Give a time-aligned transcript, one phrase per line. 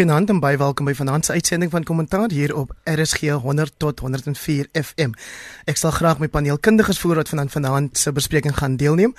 [0.00, 3.98] Goeienaand en baie welkom by vanaand se uitsending van Kommentaar hier op RSG 100 tot
[4.00, 5.12] 104 FM.
[5.68, 9.12] Ek sal graag my paneelkundiges voer wat vanaand vanaand se bespreking gaan deelneem.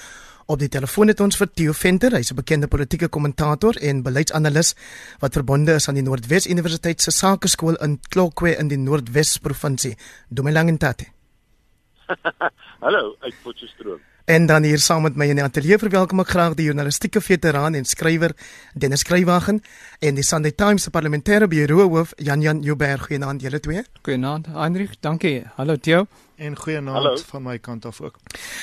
[0.50, 4.74] Op die telefoon het ons vir Theo Venter, hy's 'n bekende politieke kommentator en beleidsanalis
[5.20, 9.96] wat verbonde is aan die Noordwes Universiteit se Sakeskool in Tlokwe in die Noordwes provinsie.
[10.30, 11.06] Domelang en tate.
[12.86, 14.02] Hallo, uit Potchefstroom.
[14.26, 17.74] En dan hier saam met my in die ateljee verwelkom ek graag die journalistieke veteraan
[17.74, 18.36] en skrywer
[18.74, 19.64] Dennis Skrywagen
[20.00, 23.08] en die Sunday Times se parlementêre bureau hoof Jan Jan Joubert.
[23.08, 23.82] Goeienaand julle twee.
[24.06, 25.42] Goeienaand Heinrich, dankie.
[25.56, 26.06] Hallo Theo.
[26.42, 28.16] En goeienaand van my kant af ook.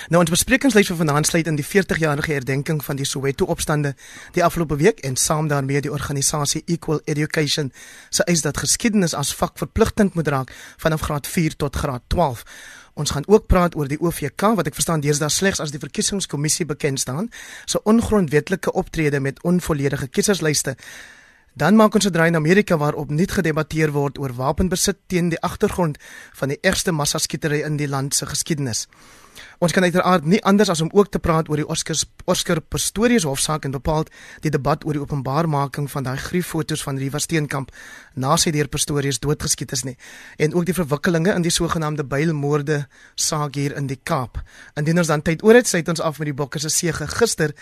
[0.09, 3.95] Nou ons besprekingslys vir vanaand sluit in die 40-jarige herdenking van die Soweto opstande
[4.35, 7.73] die afgelope week en saam daarmee die organisasie Equal Education
[8.11, 12.45] se eis dat geskiedenis as vak verpligtend moet raak vanaf graad 4 tot graad 12.
[12.99, 16.67] Ons gaan ook praat oor die OVK wat ek verstaan deesdae slegs as die verkiesingskommissie
[16.67, 17.31] bekend staan,
[17.65, 20.75] so ongrondwetlike optrede met onvolledige kieserslyste.
[21.55, 25.41] Dan maak ons 'n draai na Amerika waar opnuut gedebatteer word oor wapenbesit teen die
[25.41, 25.99] agtergrond
[26.35, 28.87] van die ergste massaskietery in die land se geskiedenis.
[29.59, 31.99] Ons kan uiteraard nie anders as om ook te praat oor die Oscar
[32.31, 34.11] Oscar Pistorius hofsaak en bepaald
[34.45, 37.73] die debat oor die openbaarmaking van daai grieffoto's van Riva Steenkamp
[38.15, 39.97] na sy deur Pistorius doodgeskiet is nie
[40.39, 42.85] en ook die verwikkelinge in die sogenaamde Bylmoorde
[43.19, 44.39] saak hier in die Kaap.
[44.79, 47.55] Indien ons dan tyd oor het, sluit ons af met die Bokke se sege gister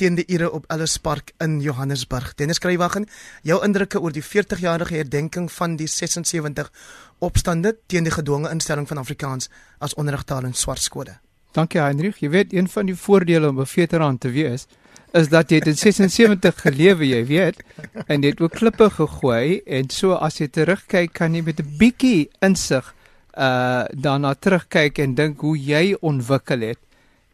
[0.00, 2.32] teen die Ire op Ellis Park in Johannesburg.
[2.40, 3.04] Dennis Kruiwagen,
[3.44, 6.72] jou indrukke oor die 40-jarige herdenking van die 76
[7.20, 9.52] opstande teen die gedwonge instelling van Afrikaans
[9.84, 11.18] as onderrigtaal in swart skode.
[11.52, 12.20] Dankie Heinrich.
[12.20, 14.66] Jy weet een van die voordele om 'n veteran te wees
[15.12, 17.62] is dat jy in 76 gelewe, jy weet,
[18.06, 21.76] en jy het ook klippe gegooi en so as jy terugkyk kan jy met 'n
[21.78, 22.94] bietjie insig
[23.36, 26.78] uh daarna terugkyk en dink hoe jy ontwikkel het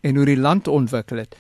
[0.02, 1.36] en hoe die land ontwikkel het.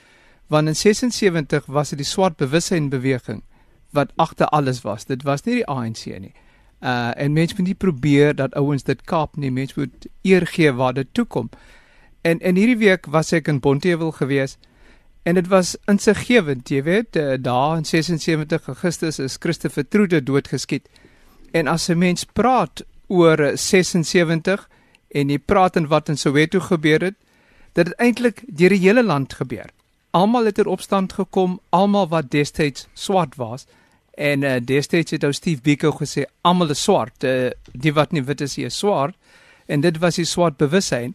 [0.46, 3.42] Want in 76 was dit die swart bewussyn beweging
[3.90, 5.04] wat agter alles was.
[5.04, 6.34] Dit was nie die ANC nie.
[6.82, 9.50] Uh en mense moet nie probeer dat ouens dit kaap nie.
[9.50, 11.50] Mense moet eer gee waar dit toe kom.
[12.20, 14.56] En in hierdie week was ek in Bonteheuwel gewees
[15.22, 20.88] en dit was insiggewend, jy weet, uh, daar in 76 Augustus is Christopher Trude doodgeskiet.
[21.52, 24.68] En as 'n mens praat oor 76
[25.08, 27.14] en jy praat en wat in Soweto gebeur het,
[27.72, 29.70] dit het eintlik deur die hele land gebeur.
[30.10, 33.66] Almal het in opstand gekom, almal wat destyds swart was.
[34.14, 38.22] En uh, destyds het ou Steve Biko gesê almal is swart, uh, die wat nie
[38.22, 39.14] wit is, is swart.
[39.66, 41.14] En dit was die swart bewussyn.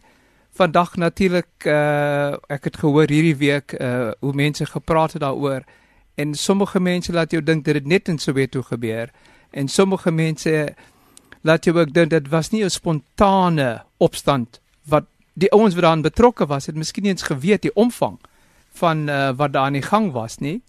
[0.53, 5.63] Vandag natuurlik uh, ek het gehoor hierdie week uh, hoe mense gepraat het daaroor
[6.15, 9.09] en sommige mense laat jou dink dit het net in Soweto gebeur
[9.51, 10.75] en sommige mense
[11.41, 16.01] laat jou ook dink dit was nie 'n spontane opstand wat die ouens wat daarin
[16.05, 18.19] betrokke was het miskien eens geweet die omvang
[18.73, 20.61] van uh, wat daar aan die gang was nie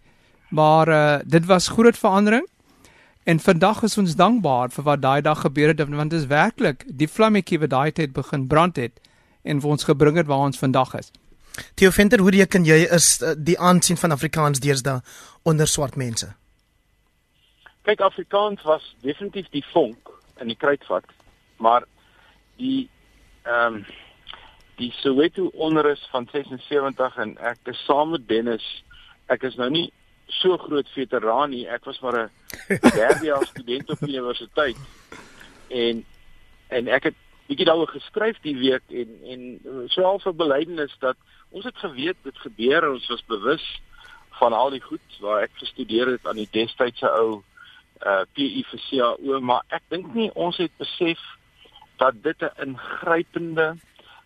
[0.54, 2.48] Maar uh, dit was groot verandering.
[3.22, 6.84] En vandag is ons dankbaar vir wat daai dag gebeur het want dit is werklik
[6.86, 9.00] die vlammetjie wat daai tyd begin brand het
[9.44, 11.12] en vir ons gebring het waar ons vandag is.
[11.78, 15.00] Theo Venter, hoe reken jy is uh, die aansien van Afrikaans deesdae
[15.46, 16.32] onder swart mense?
[17.84, 20.10] Kyk, Afrikaans was definitief die vonk
[20.40, 21.06] in die kruitvat,
[21.62, 21.86] maar
[22.58, 22.88] die
[23.44, 23.84] ehm um,
[24.74, 28.64] die Soweto onrus van 76 en ek is saam met Dennis.
[29.30, 29.84] Ek is nou nie
[30.40, 31.62] so groot veteraan nie.
[31.70, 32.30] Ek was maar 'n
[32.98, 34.76] derde jaar student op universiteit.
[35.68, 36.04] En
[36.68, 37.14] en ek het
[37.48, 39.42] bietjie daaroor geskryf die week en en
[39.92, 41.16] swaar vir belydenis dat
[41.50, 43.64] ons het geweet dit gebeur ons was bewus
[44.40, 47.42] van al die goed waar ek gestudeer het aan die destydse ou
[48.04, 51.20] uh PU vir CAO maar ek dink nie ons het besef
[52.02, 53.76] dat dit 'n ingrypende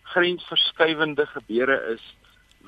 [0.03, 2.05] grensverskuivende gebeure is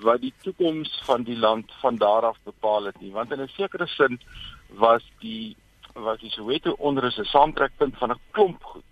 [0.02, 3.12] wat die toekoms van die land van daar af bepaal het nie.
[3.12, 4.20] Want in 'n sekere sin
[4.68, 5.56] was die
[5.94, 8.90] was die Soweto onder 'n saamtrekpunt van 'n klomp goed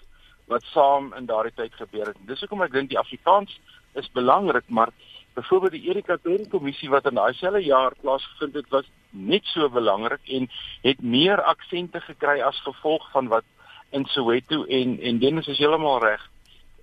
[0.48, 2.16] wat saam in daardie tyd gebeur het.
[2.26, 3.52] Dis hoekom ek dink die Afrikaans
[3.98, 4.92] is belangrik, maar
[5.34, 9.68] byvoorbeeld die Erika Toren kommissie wat in daai selfde jaar plaasgevind het, was net so
[9.68, 10.48] belangrik en
[10.82, 13.46] het meer aksente gekry as gevolg van wat
[13.90, 16.24] in Soweto en en Dennis is heeltemal reg.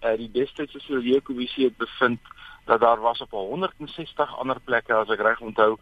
[0.01, 2.21] Uh, die destydse Soweto kommissie het bevind
[2.65, 5.75] dat daar was op 160 ander plekke as ek reg onthou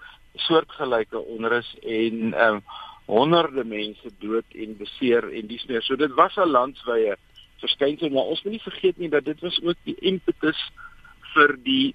[0.48, 2.66] soortgelyke onrus en ehm um,
[3.06, 5.82] honderde mense dood en beseer en dis meer.
[5.84, 7.18] So dit was 'n landwyse
[7.64, 10.60] verskynsel, maar ons moet nie vergeet nie dat dit was ook die impetus
[11.34, 11.94] vir die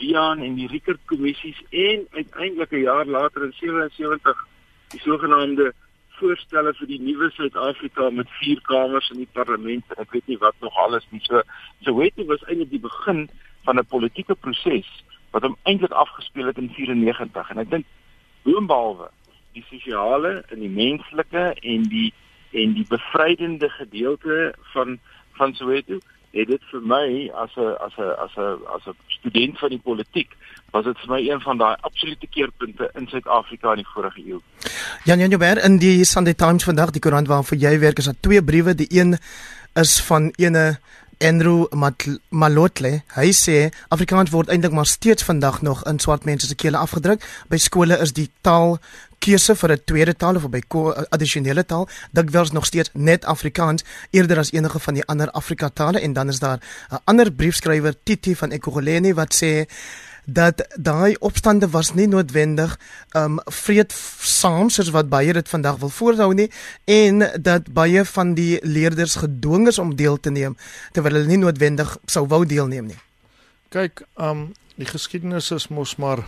[0.00, 4.46] Wian en die Rickert kommissies en uiteindelik 'n jaar later in 77
[4.92, 5.72] die sogenaamde
[6.20, 10.38] voorstelle vir die nuwe Suid-Afrika met vier kamers in die parlement en ek weet nie
[10.38, 11.20] wat nog alles nie.
[11.24, 11.42] So
[11.86, 13.28] Soweto was eintlik die begin
[13.64, 14.90] van 'n politieke proses
[15.30, 17.86] wat hom eintlik afgespeel het in 94 en ek dink
[18.42, 19.10] boonbehalwe
[19.52, 22.12] die sosiale en die menslike en die
[22.52, 24.98] en die bevrydende gedeelte van
[25.38, 26.00] van Soweto
[26.30, 29.82] het dit vir my as 'n as 'n as 'n as 'n student van die
[29.82, 30.36] politiek
[30.70, 34.40] was dit vir my een van daai absolute keerpunte in Suid-Afrika in die vorige eeu.
[35.04, 38.20] Jan Jan Joubert in die Sunday Times vandag die koerant waarvoor jy werk is daar
[38.20, 39.18] twee briewe die een
[39.74, 40.78] is van ene
[41.20, 41.66] Andrew
[42.30, 46.80] Malotle, hy sê Afrikaans word eintlik maar steeds vandag nog in swart mense se kele
[46.80, 47.20] afgedruk.
[47.52, 48.78] By skole is die taal
[49.20, 50.62] keuse vir 'n tweede taal of by
[51.10, 56.00] addisionele taal dikwels nog steeds net Afrikaans eerder as enige van die ander Afrika tale
[56.00, 56.58] en dan is daar
[56.90, 59.66] 'n ander briefskrywer Titi van Ekurhuleni wat sê
[60.32, 62.76] dat daai opstande was nie noodwendig
[63.16, 66.48] um vreedsaam soos wat baie dit vandag wil voorhou nie
[66.84, 70.56] en dat baie van die leerders gedwing is om deel te neem
[70.92, 73.00] terwyl hulle nie noodwendig sou wou deelneem nie.
[73.70, 74.50] Kyk, um
[74.80, 76.24] die geskiedenis is mos maar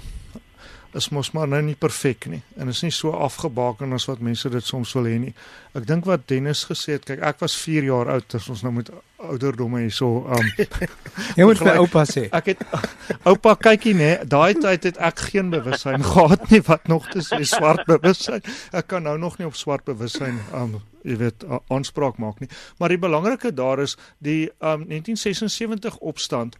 [0.93, 4.50] is mos maar nou nie perfek nie en is nie so afgebaken as wat mense
[4.52, 5.32] dit soms wil hê nie.
[5.78, 8.75] Ek dink wat Dennis gesê het, kyk ek was 4 jaar oud as ons nou
[8.76, 8.90] met
[9.23, 10.49] ouderdomme hierso um
[11.39, 12.27] Jy moet vir oupa sê.
[12.35, 12.63] Ek het
[13.31, 17.43] oupa kykie nê, daai tyd het ek geen bewussyn gehad nie wat nog te sê
[17.49, 18.43] swart bewussyn.
[18.73, 22.49] Ek kan nou nog nie op swart bewussyn um jy weet aanspraak maak nie.
[22.79, 26.59] Maar die belangrike daar is die um 1976 opstand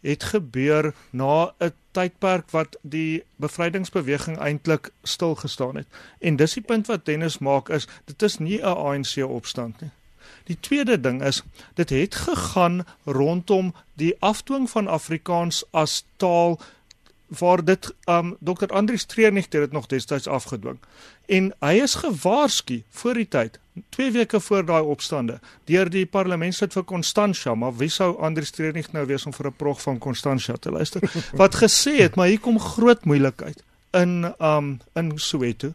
[0.00, 5.86] het gebeur na 'n tydperk wat die bevrydingsbeweging eintlik stil gestaan het.
[6.18, 9.90] En dis die punt wat Dennis maak is dit is nie 'n ANC opstand nie.
[10.50, 11.42] Die tweede ding is
[11.78, 16.58] dit het gegaan rondom die afdwing van Afrikaans as taal
[17.38, 20.78] waar dit um Dr Andrius Treurnig het dit nog destyds afgedwing.
[21.30, 23.60] En hy is gewaarsku voor die tyd,
[23.94, 25.38] 2 weke voor daai opstande,
[25.70, 29.56] deur die parlementslid vir Constantia, maar wie sou Andrius Treurnig nou wees om vir 'n
[29.56, 31.00] prog van Constantia te luister?
[31.42, 35.74] Wat gesê het, maar hier kom groot moeilikheid in um in Soweto.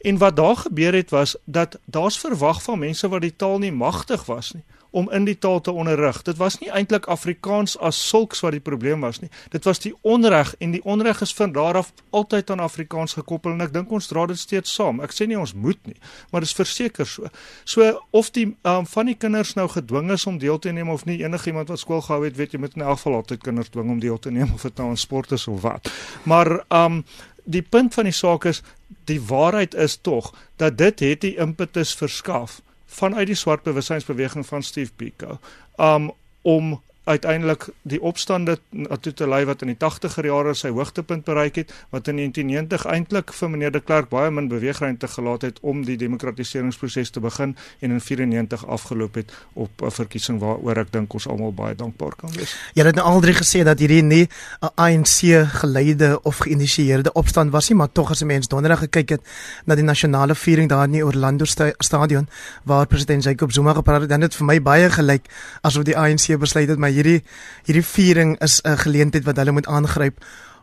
[0.00, 3.72] En wat daar gebeur het was dat daar's verwag van mense wat die taal nie
[3.72, 6.22] magtig was nie om in die taal te onderrig.
[6.22, 9.30] Dit was nie eintlik Afrikaans as sulks wat die probleem was nie.
[9.50, 13.54] Dit was die onreg en die onreg is van daar af altyd aan Afrikaans gekoppel
[13.54, 15.00] en ek dink ons dra dit steeds saam.
[15.04, 15.96] Ek sê nie ons moet nie,
[16.30, 17.30] maar dit is verseker so.
[17.64, 21.06] So of die um, van die kinders nou gedwing is om deel te neem of
[21.06, 23.90] nie, enigiemand wat skool gehou het, weet jy moet in elk geval altyd kinders dwing
[23.94, 25.90] om deel te neem of dit nou 'n sport is of wat.
[26.26, 27.04] Maar um
[27.44, 28.62] die punt van die saak is
[29.04, 34.62] die waarheid is tog dat dit het die impetus verskaf vanuit die swart bewussynsbeweging van
[34.62, 35.38] Steve Biko
[35.76, 36.10] um
[36.42, 38.58] om uiteindelik die opstande
[39.00, 42.84] toe te lei wat in die 80er jare sy hoogtepunt bereik het wat in 1990
[42.92, 47.56] eintlik vir meneer de Klerk baie min beweegruimte gelaat het om die demokratiseringsproses te begin
[47.80, 52.14] en in 94 afgeloop het op 'n verkiesing waaroor ek dink ons almal baie dankbaar
[52.16, 52.56] kan wees.
[52.74, 54.28] Jy het nou aldrig gesê dat hierdie nie
[54.60, 59.08] 'n ANC geleide of geïnisieerde opstand was nie, maar tog as 'n mens donderdag gekyk
[59.08, 59.20] het
[59.64, 62.28] na die nasionale viering daar in die Orlando sta stadion
[62.64, 65.26] waar president Jacob Zuma gepraat het, dan het vir my baie gelyk
[65.60, 67.22] asof die ANC besluit het maar hierdie
[67.66, 70.18] hierdie viering is 'n geleentheid wat hulle moet aangryp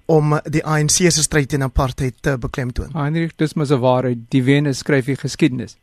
[0.06, 2.94] om die ANC se stryd teen apartheid te beklemtoon.
[2.94, 4.18] Heinrich, dis mos 'n waarheid.
[4.30, 5.78] Die Wene skryf die geskiedenis.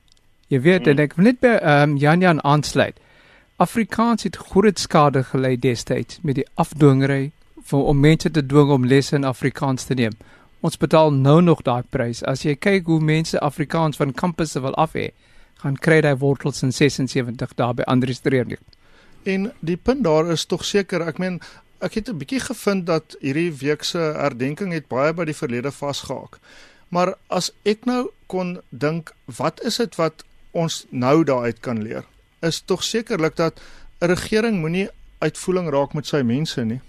[0.48, 0.98] Jy weet, hmm.
[0.98, 2.96] ek wil net by ehm um, Jan Jan aansluit.
[3.56, 7.32] Afrikaans het groot skade gelei destyds met die afdwingery
[7.62, 10.12] vir om mense te dwing om lesse in Afrikaans te neem.
[10.60, 12.22] Ons betaal nou nog daai prys.
[12.22, 15.10] As jy kyk hoe mense Afrikaans van kampusse wil af hê,
[15.62, 18.58] gaan kry hy wortels in 76 daar by Andrius Streerlig.
[19.24, 21.40] En die punt daar is tog seker, ek meen
[21.80, 25.72] ek het 'n bietjie gevind dat hierdie week se herdenking het baie by die verlede
[25.72, 26.38] vasgehaak.
[26.88, 32.04] Maar as ek nou kon dink, wat is dit wat ons nou daaruit kan leer?
[32.40, 33.60] Is tog sekerlik dat
[34.00, 34.88] 'n regering moenie
[35.18, 36.80] uitvoering raak met sy mense nie.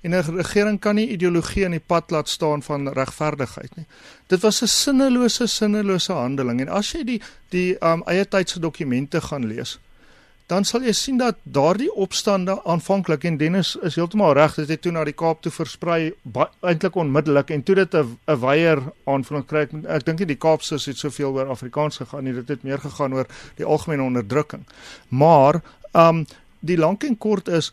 [0.00, 3.86] En 'n regering kan nie ideologie in die pad laat staan van regverdigheid nie.
[4.26, 9.20] Dit was 'n sinnelose sinnelose handeling en as jy die die um, eie tydse dokumente
[9.20, 9.78] gaan lees,
[10.46, 14.82] dan sal jy sien dat daardie opstande aanvanklik en Dennis is heeltemal reg dit het
[14.84, 16.12] toe na die Kaap toe versprei
[16.60, 20.98] eintlik onmiddellik en toe dit 'n weier aanvulling kry ek dink nie die Kaapse het
[20.98, 24.66] soveel oor Afrikaans gegaan nie dit het meer gegaan oor die algemene onderdrukking.
[25.08, 25.62] Maar
[25.94, 26.26] um
[26.60, 27.72] die lank en kort is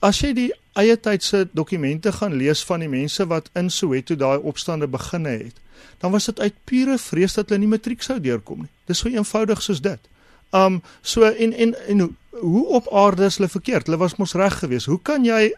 [0.00, 4.38] as jy die eie tydse dokumente gaan lees van die mense wat in Soweto daai
[4.38, 5.54] opstande beginne het
[6.00, 8.70] dan was dit uit pure vrees dat hulle nie matriek sou deurkom nie.
[8.86, 10.00] Dis so eenvoudig soos dit
[10.50, 13.86] Um so en en en hoe op aarde is hulle verkeerd?
[13.86, 14.86] Hulle was mos reg geweest.
[14.86, 15.52] Hoe kan jy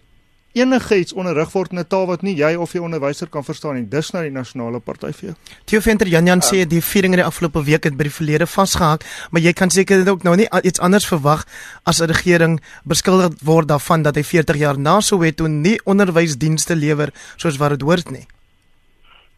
[0.52, 3.75] enige iets onderrig word in 'n taal wat nie jy of jou onderwyser kan verstaan
[3.75, 3.88] nie?
[3.88, 5.35] Dis nou die nasionale party vir jou.
[5.64, 8.47] Theo Venter Jan Jan sê die viering in die afgelope week het by die verlede
[8.47, 11.47] vasgehak, maar jy kan seker dit ook nou nie iets anders verwag
[11.85, 17.12] as 'n regering beskuldig word daarvan dat hy 40 jaar na Soweto nie onderwysdienste lewer
[17.37, 18.26] soos wat dit hoort nie.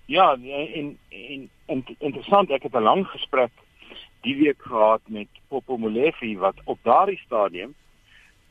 [0.06, 3.50] Ja, en en, en interessant, ek het 'n lang gesprek
[4.22, 7.74] die week gehad met Popo Molefe wat op daardie stadium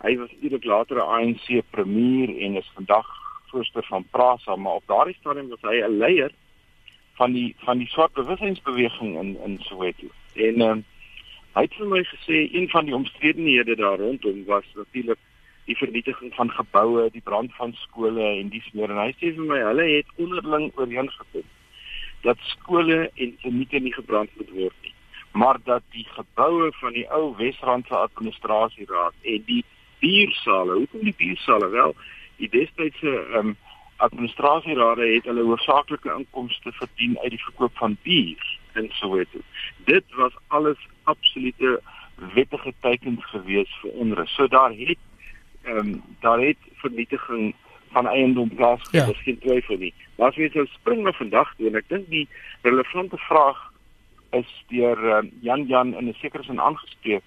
[0.01, 3.07] hy was eintlik later 'n ANC premier en is vandag
[3.51, 6.31] voorsteur van Prasa, maar op daardie stadium was hy 'n leier
[7.19, 10.07] van die van die swart bewussynsbeweging in in Soweto.
[10.35, 10.85] En um,
[11.55, 15.19] hy het vir my gesê een van die omstredenhede daar rondom was natuurlik
[15.65, 19.47] die vernietiging van geboue, die brand van skole en dis meer en hy sê vir
[19.53, 21.47] my hulle het onderling ooreengekom
[22.21, 24.93] dat skole en verniete nie gebrand moet word nie
[25.31, 29.63] maar dat die geboue van die ou Wesrandse administrasieraad en die
[29.99, 31.95] biersale, hoekom die biersale wel
[32.41, 33.57] die destydse ehm um,
[34.01, 39.43] administrasieraad het hulle hoofsaaklike inkomste verdien uit die verkoop van bier in Soweto.
[39.85, 41.81] Dit was alles absolute
[42.33, 44.33] wettige tekens gewees vir onrus.
[44.35, 44.97] So daar het
[45.63, 47.53] ehm um, daar het vernietiging
[47.91, 49.23] van eiendom plaasgevind, ja.
[49.23, 49.93] geen twyfel nie.
[50.15, 52.27] Maar as jy sou spring na vandag toe en ek dink die
[52.61, 53.70] relevante vraag
[54.31, 57.23] is deur uh, Jan Jan in 'n sekere sin aangespreek.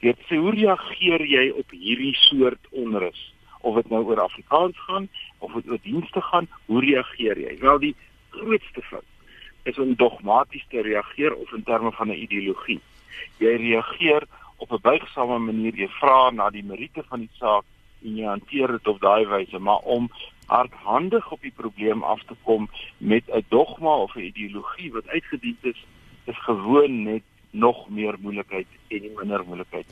[0.00, 3.34] Jy sê hoe reageer jy op hierdie soort onrus?
[3.60, 7.58] Of dit nou oor Afrikaans gaan of dit oor dienste gaan, hoe reageer jy?
[7.58, 7.94] Wel die
[8.30, 9.04] grootste fout
[9.62, 12.80] is om dogmaties te reageer of in terme van 'n ideologie.
[13.38, 14.22] Jy reageer
[14.56, 15.74] op 'n buigsame manier.
[15.74, 17.64] Jy vra na die meriete van die saak
[18.02, 20.10] en jy hanteer dit op daai wyse, maar om
[20.46, 25.56] hardhandig op die probleem af te kom met 'n dogma of 'n ideologie wat uitgedien
[25.60, 25.84] is
[26.28, 29.86] is gewoon net nog meer moeilikheid en nie minder moeilikheid.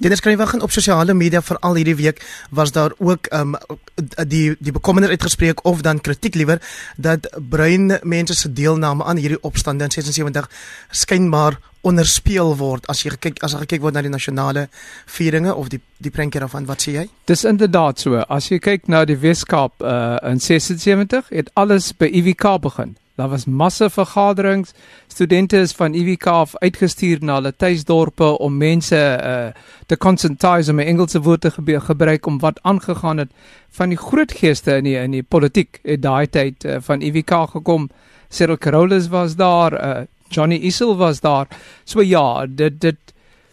[0.00, 3.56] Dit is skryf op sosiale media vir al hierdie week was daar ook um
[4.28, 6.62] die die bekommernis uitgespreek of dan kritiek liewer
[6.96, 10.48] dat bruin mense se deelname aan hierdie opstande in 76
[10.90, 14.68] skynbaar onderspeel word as jy kyk as jy kyk word na die nasionale
[15.06, 17.06] vieringe of die die prentjie daarvan wat sê jy?
[17.26, 18.24] Dis inderdaad so.
[18.28, 22.96] As jy kyk na die Weskaap uh in 76 het alles by IWK begin.
[23.22, 24.72] Daar was massa vergaderings.
[25.06, 29.52] Studente is van UWK af uitgestuur na hulle tuisdorpe om mense uh
[29.86, 31.50] te konsentreer om 'n Engelse woord te
[31.86, 33.30] gebruik om wat aangegaan het
[33.70, 37.30] van die groot geeste in die in die politiek het daai tyd uh, van UWK
[37.50, 37.90] gekom.
[38.28, 41.46] Cyril Carolus was daar, uh Johnny Issel was daar.
[41.84, 42.98] So ja, dit dit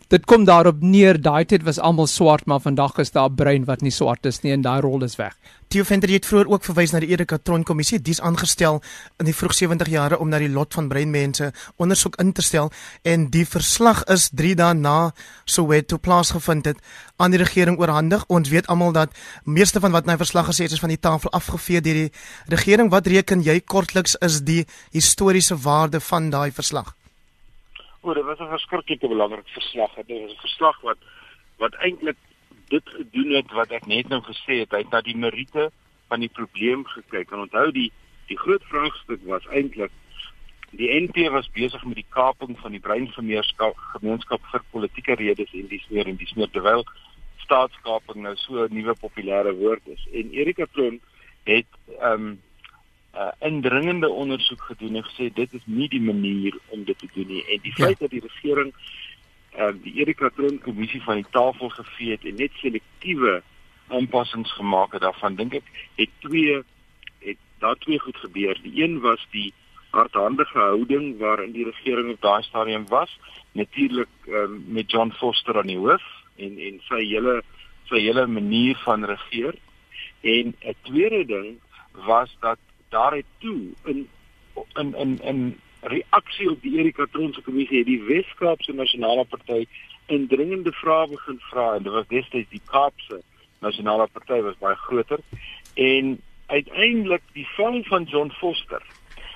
[0.10, 3.84] dit kom daarop neer daai tyd was almal swart maar vandag is daar bruin wat
[3.86, 5.36] nie swart is nie en daai rol is weg.
[5.70, 8.80] Theo Venter het vroeër ook verwys na die Erika Tron kommissie dis aangestel
[9.22, 12.42] in die vroeg 70 jare om na die lot van bruin mense ondersoek in te
[12.42, 12.72] stel
[13.06, 14.98] en die verslag is 3 dae na
[15.46, 16.82] Soweto plaasgevind het
[17.22, 18.25] aan die regering oorhandig.
[18.34, 19.13] Ons weet almal dat
[19.46, 22.12] meeste van wat hy verslag gesê het is van die tafel afgevee deur die
[22.50, 22.89] regering.
[22.89, 26.96] Wat reken jy kortliks is die historiese waarde van daai verslag?
[28.01, 29.94] O, dit was 'n verskriklike belangrike verslag.
[29.96, 30.98] Dit was 'n verslag wat
[31.58, 32.18] wat eintlik
[32.68, 34.72] dit gedoen het wat ek net nou gesê het.
[34.72, 35.72] Hy het na die meriete
[36.08, 37.32] van die probleem gekyk.
[37.32, 37.91] En onthou die
[38.27, 39.91] die groot vraagstuk was eintlik
[40.72, 45.68] die NP was besig met die kaping van die breingemeenskap gemeenskap vir politieke redes en
[45.68, 46.86] dis meer en dis meer terwyl
[47.46, 50.08] staatskaping nou so 'n nuwe populêre woord is.
[50.13, 51.01] En Erika Tron
[51.44, 51.65] het
[52.00, 52.41] ehm um,
[53.20, 57.28] uh, indringende ondersoek gedoen en gesê dit is nie die manier om dit te doen
[57.28, 57.44] nie.
[57.46, 57.86] En die ja.
[57.86, 58.74] feit dat die regering
[59.58, 63.42] uh, die Erika Tron kommissie van die tafel gevee het en net selektiewe
[63.88, 66.62] aanpassings gemaak het daarvan dink ek het twee
[67.26, 68.60] het daar twee goed gebeur.
[68.64, 69.52] Die een was die
[69.92, 73.12] hardhandige houding waarin die regering op daai stadium was
[73.52, 76.06] natuurlik um, met John Foster aan die hoof
[76.38, 77.42] en en sy hele
[77.90, 79.58] sy hele manier van regeer.
[80.22, 81.58] En 'n tweede ding
[82.06, 84.08] was dat daar het toe in
[84.74, 89.65] in in in reaksie op die Erika Tronse kommissie het die Wes-Kaapse Nasionale Party
[90.05, 93.22] indringende vrae begin vra en dit was destyds die Kaapse
[93.60, 95.19] Nasionale Party was baie groter
[95.74, 98.84] en uiteindelik die val van John Foster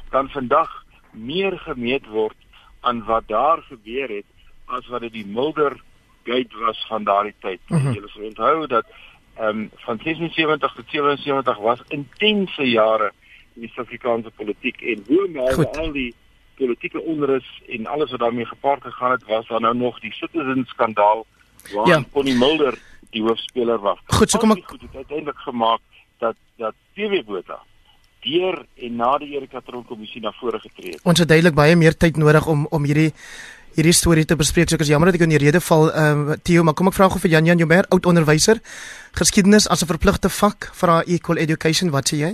[0.09, 2.37] kan vandag meer gemeet word
[2.81, 4.29] aan wat daar gebeur het
[4.65, 5.77] as wat dit die Mulder
[6.23, 7.59] gate was van daardie tyd.
[7.67, 7.93] Mm -hmm.
[7.93, 8.85] Jy sal onthou dat
[9.35, 13.11] ehm um, van 76 tot 77 was intense jare
[13.53, 16.13] die Suid-Afrikaanse politiek en hoe nou al die
[16.57, 20.65] politieke onrus en alles wat daarmee gepaard gegaan het was dan nou nog die citizen
[20.67, 21.25] skandaal
[21.73, 22.03] waar ja.
[22.11, 22.77] Connie Mulder
[23.13, 23.99] die hoofspeler was.
[24.05, 25.81] Goed, so kom ek goed het uiteindelik gemaak
[26.19, 27.59] dat dat TV Botha
[28.23, 31.03] deur en na die Erika Tron kommissie na vore getree het.
[31.03, 33.11] Ons het duidelik baie meer tyd nodig om om hierdie
[33.73, 34.69] hierdie storie te bespreek.
[34.69, 36.91] So ek is jammer dat ek in die rede val ehm uh, Theo, maar kom
[36.91, 38.61] ek vra gou vir Jan Jan Joubert, oud onderwyser,
[39.17, 42.33] geskiedenis as 'n verpligte vak vir haar equal education, wat sê jy?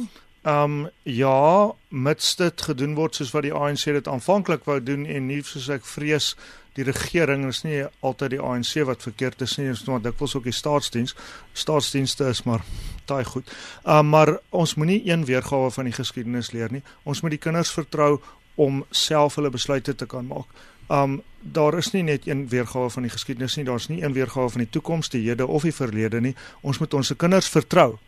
[0.50, 5.04] Ehm um, ja, mits dit gedoen word soos wat die ANC dit aanvanklik wou doen
[5.06, 6.32] en nie soos ek vrees
[6.78, 10.48] die regering is nie altyd die ANC wat verkeerd is nie, is nog dikwels ook
[10.48, 11.14] die staatsdiens.
[11.54, 12.64] Staatsdienste is maar
[13.06, 13.52] taai goed.
[13.84, 16.84] Ehm um, maar ons moenie een weergawe van die geskiedenis leer nie.
[17.04, 18.18] Ons moet die kinders vertrou
[18.56, 20.50] om self hulle besluite te kan maak.
[20.90, 24.50] Um daar is nie net een weergawe van die geskiedenis nie, daar's nie een weergawe
[24.50, 26.36] van die toekoms, die hede of die verlede nie.
[26.62, 28.00] Ons moet ons kinders vertrou.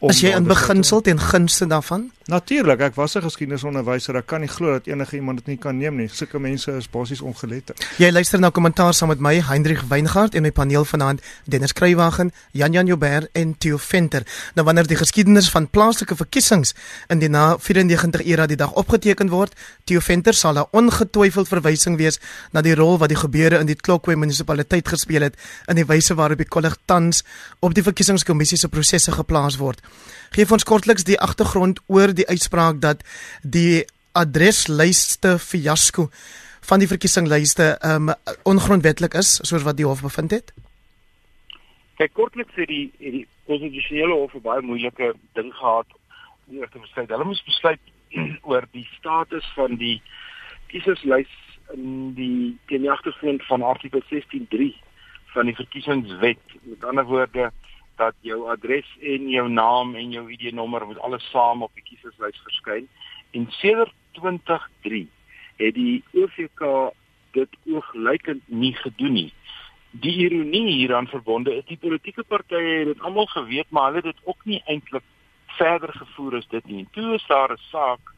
[0.00, 2.10] Is jy in beginsel ten gunste daarvan?
[2.30, 4.16] Natuurlik, ek was 'n geskiedenisonderwyser.
[4.16, 6.08] Ek kan nie glo dat enige iemand dit nie kan neem nie.
[6.08, 7.86] Sulke mense is basies ongeletterd.
[7.98, 12.32] Jy luister na kommentaar saam met my, Hendrik Weingart en my paneel vanaand, Dennis Kruiwagen,
[12.52, 14.22] Jan Jan Joubert en Theo Venter.
[14.54, 16.74] Nou wanneer die geskiedenis van plaaslike verkiesings
[17.08, 21.96] in die na 94 era die dag opgeteken word, Theo Venter sal 'n ongetwyfeld verwysing
[21.96, 22.20] wees
[22.52, 25.34] na die rol wat die gebeure in die Klokwe munisipaliteit gespeel het
[25.66, 27.24] in die wyse waarop die kolleg tans
[27.60, 29.61] op die verkiesingskommissie se prosesse geplaas word.
[30.32, 33.04] Geef ons kortliks die agtergrond oor die uitspraak dat
[33.42, 36.08] die adreslyste fiasco
[36.68, 38.12] van die verkiesingslyste um
[38.48, 40.52] ongrondwettig is soos wat die hof bevind het.
[41.98, 45.88] Kyk kortliks sê die die konstitusionele hof 'n baie moeilike ding gehad
[46.48, 47.10] om oor te besluit.
[47.10, 47.80] Hulle moes besluit
[48.48, 50.02] oor die status van die
[50.68, 51.34] kieserslys
[51.74, 54.72] in die teen die agtergrond van artikel 16.3
[55.34, 56.42] van die verkiesingswet.
[56.62, 57.50] Met ander woorde
[57.96, 62.40] dat jou adres en jou naam en jou ID-nommer moet alles saam op die kieserslys
[62.42, 62.88] verskyn.
[63.30, 65.08] En sedert 2003
[65.56, 66.92] het die OVK
[67.32, 69.32] dit ooglykend nie gedoen nie.
[69.90, 74.16] Die ironie hieraan verbonde is die politieke partye het dit almal geweet, maar hulle het
[74.16, 75.04] dit ook nie eintlik
[75.58, 76.86] verder gevoer as dit nie.
[76.92, 78.12] Toe is daar 'n saak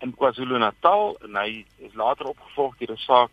[0.00, 3.30] in KwaZulu-Natal en hy is later opgevolg deur 'n saak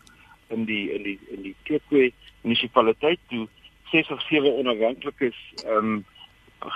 [0.48, 2.12] in die in die in die Cape
[2.42, 3.48] munisipaliteit toe
[3.94, 6.06] ses of sewe onafhanklikes ehm um,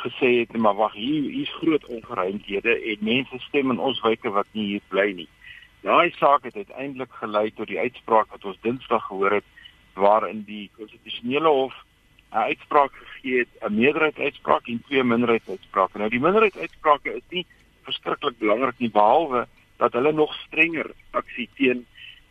[0.04, 4.48] gesê het maar wag hier hier's groot ongeruimdhede en mense stem in ons wyke wat
[4.52, 5.28] nie hier bly nie.
[5.82, 9.48] Daai saak het uiteindelik gelei tot die uitspraak wat ons Dinsdag gehoor het
[9.96, 11.78] waarin die konstitusionele hof
[12.32, 15.98] 'n uitspraak gegee het, 'n meerderheidsuitspraak en twee minderheidsuitsprake.
[15.98, 17.46] Nou die minderheidsuitsprake is nie
[17.84, 19.48] verskriklik belangrik nie behalwe
[19.78, 21.86] dat hulle nog strenger aksie teen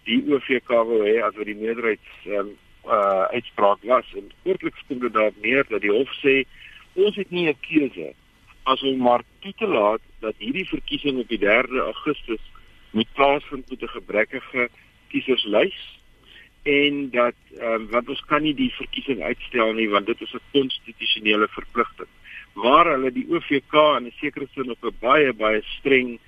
[0.04, 2.50] die OVK wil hê as wat die meerderheids um,
[2.86, 4.06] uh uitspraak was.
[4.14, 6.44] En kortliks kom dit daar neer dat die hof sê
[6.94, 8.14] ons het nie 'n keuse
[8.62, 12.42] as om maar toe te laat dat hierdie verkiesing op die 3 Augustus
[12.90, 14.68] moet plaasvind met 'n gebrekkige
[15.08, 15.78] kieserslys
[16.62, 20.32] en dat ehm uh, want ons kan nie die verkiesing uitstel nie want dit is
[20.34, 22.08] 'n konstitusionele verpligting
[22.54, 26.18] waar hulle die OVK in 'n sekere sin op 'n baie baie streng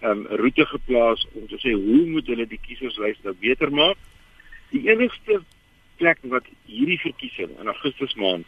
[0.00, 3.96] ehm um, roete geplaas om te sê hoe moet hulle die kieserslys nou beter maak?
[4.70, 5.40] Die enigste
[5.98, 8.46] plek wat hierdie verkiesing in Augustus maand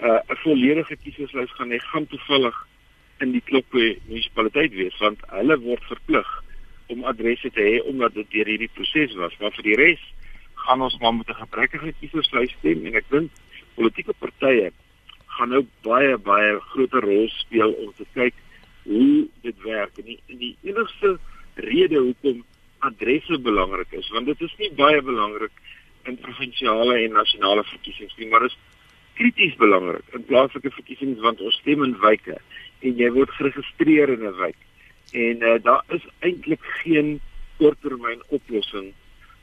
[0.00, 2.56] uh, 'n volledige kieserslys gaan hê gaan toevallig
[3.20, 6.28] in die Klokwe munisipaliteit wees want hulle word verplig
[6.92, 9.36] om adresse te hê omdat dit deur hierdie proses was.
[9.38, 10.04] Maar vir die res
[10.64, 13.30] gaan ons maar met 'n gebrekkige kieserslys stem en ek dink
[13.74, 14.72] politieke partye
[15.36, 18.34] gaan nou baie baie groter rol speel om te kyk
[18.84, 19.98] hoe dit werk.
[19.98, 21.18] En die, en die enigste
[21.54, 22.44] rede hoekom
[22.78, 25.52] adresse belangrik is want dit is nie baie belangrik
[26.08, 28.56] in provinsiale en nasionale verkiesings nie, maar is
[29.20, 32.38] krities belangrik in plaaslike verkiesings want ons stem in wyke
[32.80, 34.56] en jy word geregistreer in 'n wijk.
[35.12, 37.20] En uh, daar is eintlik geen
[37.58, 38.92] korttermyn oplossing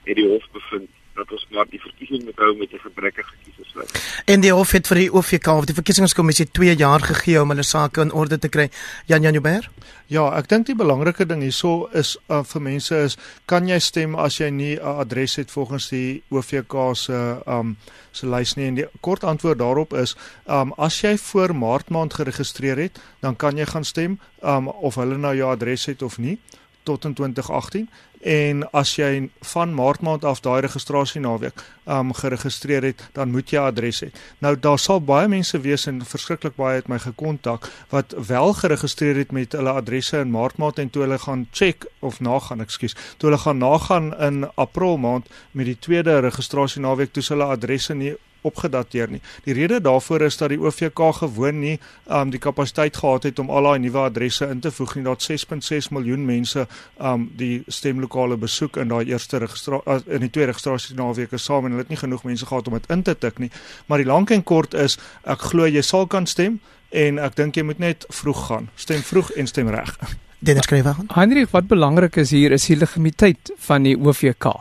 [0.08, 3.92] het die hof bevind dat ons maar die verkiesing moet hou met 'n gebrekkige kieserslys.
[4.26, 7.64] En die hof het vir die OVK of die verkiesingskommissie 2 jaar gegee om hulle
[7.64, 8.70] sake in orde te kry.
[9.06, 9.70] Jan Jan Joubert?
[10.08, 14.16] Ja, ek dink die belangrike ding hierso is uh, vir mense is kan jy stem
[14.16, 17.78] as jy nie 'n adres het volgens die OVK se um
[18.12, 22.14] se lys nie en die kort antwoord daarop is um as jy voor Maart maand
[22.14, 26.18] geregistreer het, dan kan jy gaan stem um of hulle nou jou adres het of
[26.18, 26.40] nie
[26.88, 27.90] tot in 2018
[28.28, 33.52] en as jy van maart maand af daai registrasie naweek um geregistreer het, dan moet
[33.54, 34.10] jy adres hê.
[34.44, 39.22] Nou daar sal baie mense wees en verskriklik baie het my gekontak wat wel geregistreer
[39.22, 42.98] het met hulle adresse in maart maand en toe hulle gaan check of nagaan, ekskuus,
[43.18, 47.94] toe hulle gaan nagaan in april maand met die tweede registrasie naweek toe hulle adresse
[47.94, 48.16] nie
[48.48, 49.22] opgedateer nie.
[49.46, 51.78] Die rede daarvoor is dat die OVK gewoon nie
[52.10, 55.04] um die kapasiteit gehad het om al daai nuwe adresse in te voeg nie.
[55.04, 60.32] Dat 6.6 miljoen mense um die stemlokale besoek in daai eerste registrasie uh, in die
[60.34, 63.18] twee registrasie naweke saam en hulle het nie genoeg mense gehad om dit in te
[63.18, 63.52] tik nie.
[63.86, 67.58] Maar die lank en kort is ek glo jy sal kan stem en ek dink
[67.58, 68.72] jy moet net vroeg gaan.
[68.76, 69.98] Stem vroeg en stem reg.
[70.40, 71.10] Dennis skryf aan.
[71.14, 74.52] Hendrik, wat belangrik is hier is die legitimiteit van die OVK.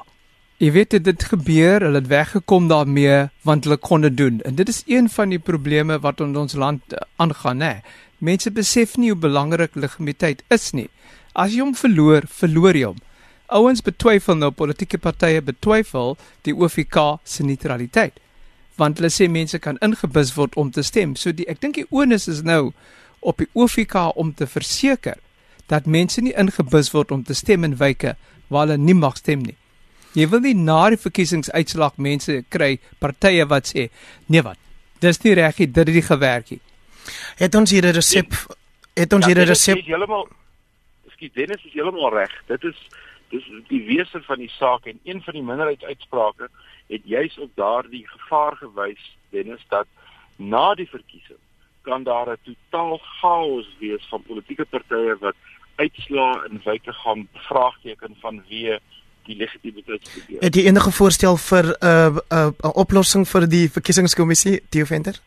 [0.57, 4.39] Jy weet dit het gebeur, hulle het weggekom daarmee want hulle kon dit doen.
[4.41, 7.75] En dit is een van die probleme wat in ons land eh, aangaan, hè.
[8.19, 10.87] Mense besef nie hoe belangrik legitimiteit is nie.
[11.33, 13.03] As jy hom verloor, verloor jy hom.
[13.53, 16.17] Ouens betwyfel nou politieke partye betwyfel
[16.49, 18.17] die OFK se neutraliteit.
[18.81, 21.19] Want hulle sê mense kan ingebus word om te stem.
[21.21, 22.73] So die ek dink die onus is nou
[23.21, 25.21] op die OFK om te verseker
[25.69, 28.17] dat mense nie ingebus word om te stem in wyke
[28.49, 29.59] waar hulle nie mag stem nie.
[30.17, 33.91] Jy wil nie na die verkiesingsuitslag mense kry partye wat sê,
[34.29, 34.59] "Nee wat.
[35.01, 36.61] Dis nie reg nie, dit het nie gewerk nie."
[37.37, 38.33] Het ons hier 'n resep
[38.95, 40.29] het ons Ja, hier 'n resep is heeltemal
[41.07, 42.33] Ekskuus, Dennis is heeltemal reg.
[42.47, 42.77] Dit is
[43.31, 46.49] dis die wese van die saak en een van die minderheidsuitsprake
[46.87, 49.87] het juis op daardie gevaar gewys Dennis dat
[50.37, 51.41] na die verkiesing
[51.83, 55.37] kan daar 'n totaal chaos wees van politieke partye wat
[55.77, 58.43] uitslaa en wyke gaan vraagteken van
[59.27, 60.41] die legitimiteitsbeheer.
[60.41, 64.85] het jy enige voorstel vir 'n uh, 'n uh, 'n oplossing vir die verkiesingskommissie, Theo
[64.85, 65.21] Venter?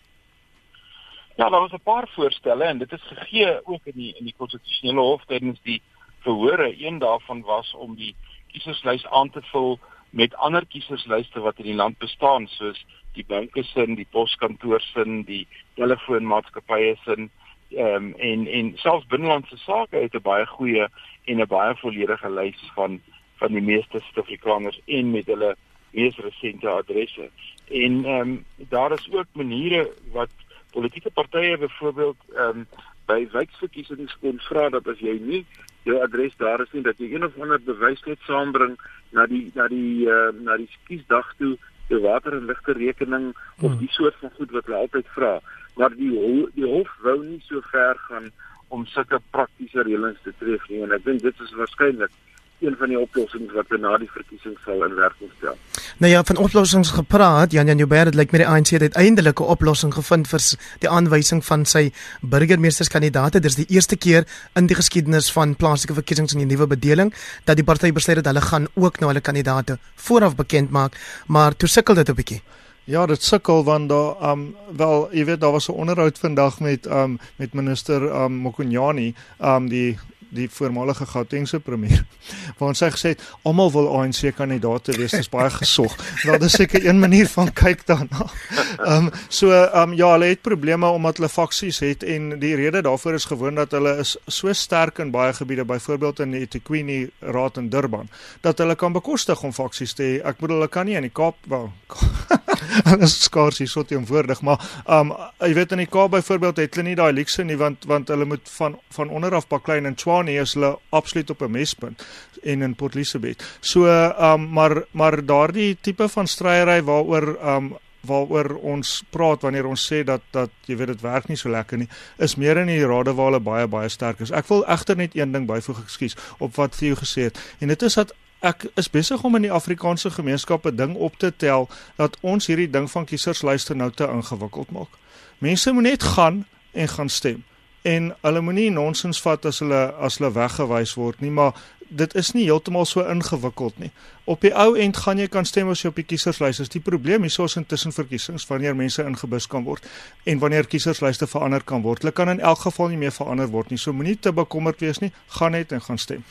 [1.36, 4.36] Ja, daar was 'n paar voorstelle en dit is gegee ook in die in die
[4.38, 5.82] konstitusionele hof tydens die
[6.20, 6.86] verhore.
[6.86, 8.16] Een daarvan was om die
[8.48, 13.64] kieserslys aan te vul met ander kieserslyste wat in die land bestaan soos die banke
[13.64, 17.30] sin, die poskantore sin, die telefoonmaatskappye sin
[17.70, 20.88] ehm um, en en selfs binnelandse sake het 'n baie goeie
[21.26, 23.02] en 'n baie volledige lys van
[23.40, 25.56] van die meeste Suid-Afrikaners en met hulle
[25.96, 27.30] mees resente adresse.
[27.70, 30.30] En ehm um, daar is ook maniere wat
[30.72, 32.68] politieke partye byvoorbeeld ehm um,
[33.10, 35.42] by wijkverkiesings kon vra dat as jy nie
[35.88, 38.76] jou adres daar is nie dat jy een of ander bewys net saambring
[39.18, 41.56] na die na die uh, na die kiesdag toe
[41.90, 43.32] jou water en ligte rekening
[43.66, 45.34] of die soort van goed wat hulle altyd vra
[45.80, 48.30] maar die ho die hof wou nie so ver gaan
[48.76, 52.14] om sulke praktiese reëlings te tref nie en ek dink dit is waarskynlik
[52.60, 55.58] een van die oplossings wat na die verkiesing sal in werking stel.
[55.98, 59.40] Nou ja, van oplossings gepraat, Jan Jan Joubert het lyk met die ANC het uiteindelik
[59.40, 60.42] 'n oplossing gevind vir
[60.80, 61.92] die aanwysing van sy
[62.22, 63.32] burgemeesterskandidaat.
[63.32, 67.14] Dit is die eerste keer in die geskiedenis van plaaslike verkiesings in die nuwe bedeling
[67.44, 70.94] dat die party besluit dat hulle gaan ook nou hulle kandidaate vooraf bekend maak,
[71.28, 72.42] maar toe sukkel dit 'n bietjie.
[72.84, 76.86] Ja, dit sukkel want daar um wel, jy weet daar was 'n onderhoud vandag met
[76.86, 79.98] um met minister um Mokonyane, um die
[80.36, 82.04] die voormalige Gautengse premier
[82.58, 85.96] waar ons sy gesê het almal wil ANC kandidaate wees dis baie gesog.
[86.24, 88.28] Wel dis seker een manier van kyk daarna.
[88.80, 92.56] Ehm um, so ehm um, ja, hulle het probleme omdat hulle faksies het en die
[92.56, 96.42] rede daarvoor is gewoon dat hulle is so sterk in baie gebiede, byvoorbeeld in die
[96.46, 98.10] eThekwini Raad in Durban,
[98.42, 100.14] dat hulle kan bekostig om faksies te hê.
[100.24, 101.72] Ek bedoel hulle kan nie in die Kaap wel
[102.90, 106.78] hulle is skaars hier so teenwoordig, maar um, jy weet in die Kaap byvoorbeeld het
[106.78, 109.96] hulle nie daai luukse nie want want hulle moet van van onder af baklei en
[109.96, 112.06] Tshwane is hulle absoluut op 'n mespunt
[112.44, 113.44] en in Port Elizabeth.
[113.60, 119.84] So um, maar maar daardie tipe van stryery waaroor um, waaroor ons praat wanneer ons
[119.92, 122.86] sê dat dat jy weet dit werk nie so lekker nie is meer in die
[122.86, 124.32] rade waar hulle baie baie sterk is.
[124.32, 127.40] Ek wil egter net een ding byvoeg, ekskuus, op wat Theo gesê het.
[127.60, 131.18] En dit is dat ek is besig om in die Afrikaanse gemeenskap 'n ding op
[131.18, 134.90] te tel dat ons hierdie ding van kieserslyste nou te ingewikkeld maak.
[135.38, 137.44] Mense moet net gaan en gaan stem.
[137.82, 141.54] En hulle moenie nonsens vat as hulle as hulle weggewys word nie, maar
[141.90, 143.92] dit is nie heeltemal so ingewikkeld nie.
[144.30, 146.70] Op die ou end gaan jy kan stem as jy op die kieserslys is.
[146.70, 149.86] Die probleem hierso is intussen verkiesings wanneer mense ingebus kan word
[150.30, 152.04] en wanneer kieserslyste verander kan word.
[152.04, 153.80] Hulle kan in elk geval nie meer verander word nie.
[153.82, 155.10] So moenie te bekommerd wees nie.
[155.40, 156.22] Gaan net en gaan stem.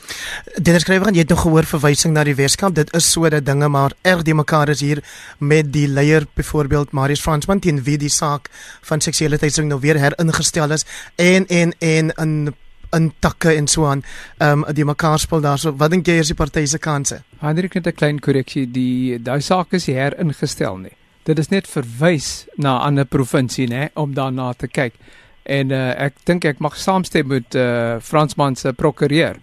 [0.62, 2.76] Dennis skrywer, jy het nog gehoor verwysing na die Weskaap.
[2.78, 5.02] Dit is sodat dinge maar erg die mekaar is hier
[5.38, 8.46] met die leier byvoorbeeld Marius Fransman teen wie die saak
[8.86, 12.54] van seksuele teistering nou weer heringestel is en en en in
[12.92, 14.03] in takke en so aan.
[14.38, 15.74] Ehm um, die mekaar speel daarso.
[15.77, 17.22] Wat dink jy is die party se kanse?
[17.40, 20.96] Hendrik net 'n klein korreksie, die daai saak is heringestel nie.
[21.24, 24.94] Dit is net verwys na 'n ander provinsie, nê, om daarna te kyk.
[25.42, 29.37] En uh, ek dink ek mag saamstem met uh, Fransman se prokureur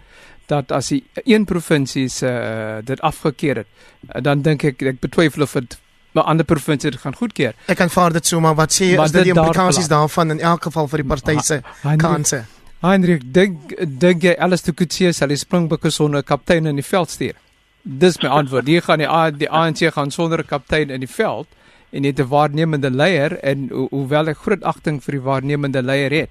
[0.47, 3.67] dat as die een provinsie se uh, dit afgekeur het,
[4.15, 5.77] uh, dan dink ek ek betwyfel of dit
[6.15, 7.53] 'n ander provinsie dit gaan goedkeur.
[7.67, 9.99] Ek aanvaar dit so, maar wat sê Maar is dit die daar implikasies verlaat.
[9.99, 11.61] daarvan in elk geval vir die party se
[11.97, 12.45] kanse?
[12.83, 16.83] Hendrik, dink dink jy alles te Kutse sal die Springbokke sonder 'n kaptein in die
[16.85, 17.35] veld stuur?
[17.83, 18.67] Dis my antwoord.
[18.67, 21.47] Hier gaan die A- die ANC gaan sonder 'n kaptein in die veld
[21.91, 26.11] en het 'n waarnemende leier en ho hoewel ek groot agting vir die waarnemende leier
[26.11, 26.29] het,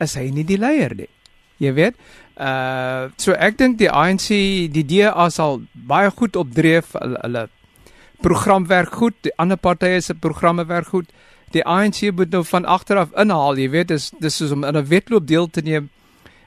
[0.00, 1.08] is hy nie die leier nie.
[1.58, 1.94] Jy weet?
[2.38, 4.28] Uh so ek dink die ANC,
[4.72, 6.92] die DA sal baie goed opdreef.
[6.92, 7.48] Hulle, hulle
[8.20, 11.06] program werk goed, die ander partye se programme werk goed.
[11.54, 14.86] Die ANC moet nou van agteraf inhaal, jy weet, dis dis soos om in 'n
[14.86, 15.90] wedloop deel te neem.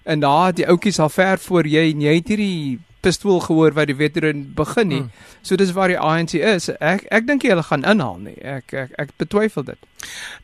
[0.03, 3.87] En daar die ouetjies al ver voor jy en jy het hierdie pistool gehoor wat
[3.87, 4.99] die wedren begin nie.
[4.99, 5.11] Hmm.
[5.41, 6.69] So dis waar die ANC is.
[6.79, 8.35] Ek ek dink hulle gaan inhaal nie.
[8.43, 9.87] Ek ek ek betwyfel dit.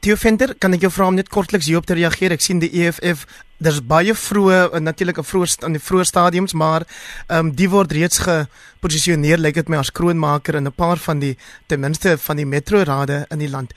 [0.06, 2.36] Theo Venter, kan ek jou vra om net kortliks hierop te reageer?
[2.36, 3.26] Ek sien die EFF,
[3.64, 6.88] daar's baie vroeë natuurlik 'n vroeë in die vroeë stadiums, maar
[7.28, 11.20] ehm um, die word reeds geposisioneer lyk dit my as kroonmaker in 'n paar van
[11.20, 11.38] die
[11.68, 13.74] ten minste van die metrorade in die land.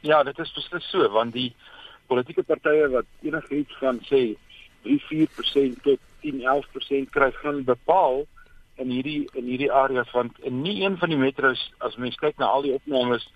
[0.00, 1.54] Ja, dit is beslis so want die
[2.06, 4.36] politieke partye wat enigiets van sê
[4.82, 8.24] 3-4% tot 10-11% kry gaan bepaal
[8.80, 12.38] in hierdie in hierdie areas want in nie een van die metros as mens kyk
[12.38, 13.28] na al die opnames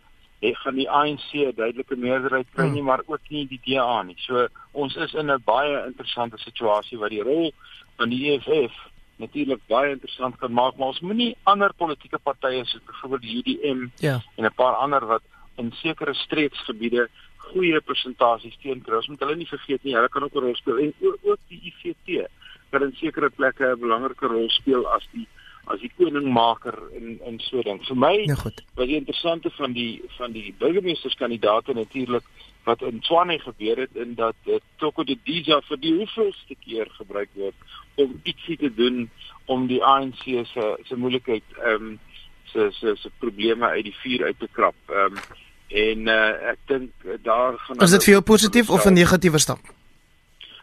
[0.45, 4.17] het gaan die ANC 'n duidelike meerderheid kry nie, maar ook nie die DA nie.
[4.19, 7.53] So ons is in 'n baie interessante situasie wat die rol
[7.97, 8.73] van die EFF
[9.17, 13.87] natuurlik baie interessant kan maak, maar ons moenie ander politieke partye soos byvoorbeeld die UDM
[13.99, 14.23] Ja.
[14.37, 15.23] en 'n paar ander wat
[15.57, 17.09] in sekere streeksgebiede
[17.51, 18.97] goeie persentasies teenkry.
[18.97, 19.95] Ons moet hulle nie vergeet nie.
[19.95, 22.29] Hulle kan ook 'n rol speel en ook, ook die IFT
[22.71, 25.27] kan in sekere plekke 'n belangrike rol speel as die
[25.73, 27.81] as die koningmaker in in so ding.
[27.87, 28.63] Vir my Ja goed.
[28.75, 32.25] wat die interessante van die van die burgemeesterskandidaate natuurlik
[32.65, 36.91] wat in Tshwane gebeur het in dat uh, Toko de Dija vir die hoeveelste keer
[36.91, 37.55] gebruik word
[37.95, 39.11] om ietsie te doen
[39.45, 41.99] om die ANC se se moeilikheid ehm um,
[42.45, 44.77] se se se probleme uit die vuur uit te krap.
[44.89, 45.43] Ehm um,
[45.75, 49.39] en uh, ek dink uh, daar gaan Is dit vir jou positief of 'n negatiewe
[49.39, 49.59] stap?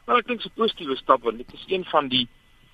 [0.06, 2.28] Maar ek dink 'n positiewe stap want dit is een van die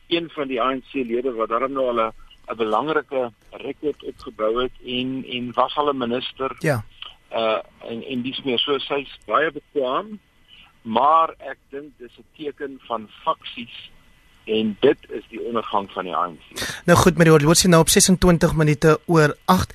[0.08, 2.13] een van die ANC lede wat daarom nou al 'n
[2.52, 6.84] 'n belangrike rekord opgebou het en en was al 'n minister Ja.
[7.32, 10.19] uh en en dis meer so sy's baie bekwam
[10.82, 13.89] maar ek dink dis 'n teken van faksies
[14.47, 16.62] en dit is die ondergang van die ANC.
[16.86, 19.73] Nou goed, met die horlosie nou op 26 minute oor 8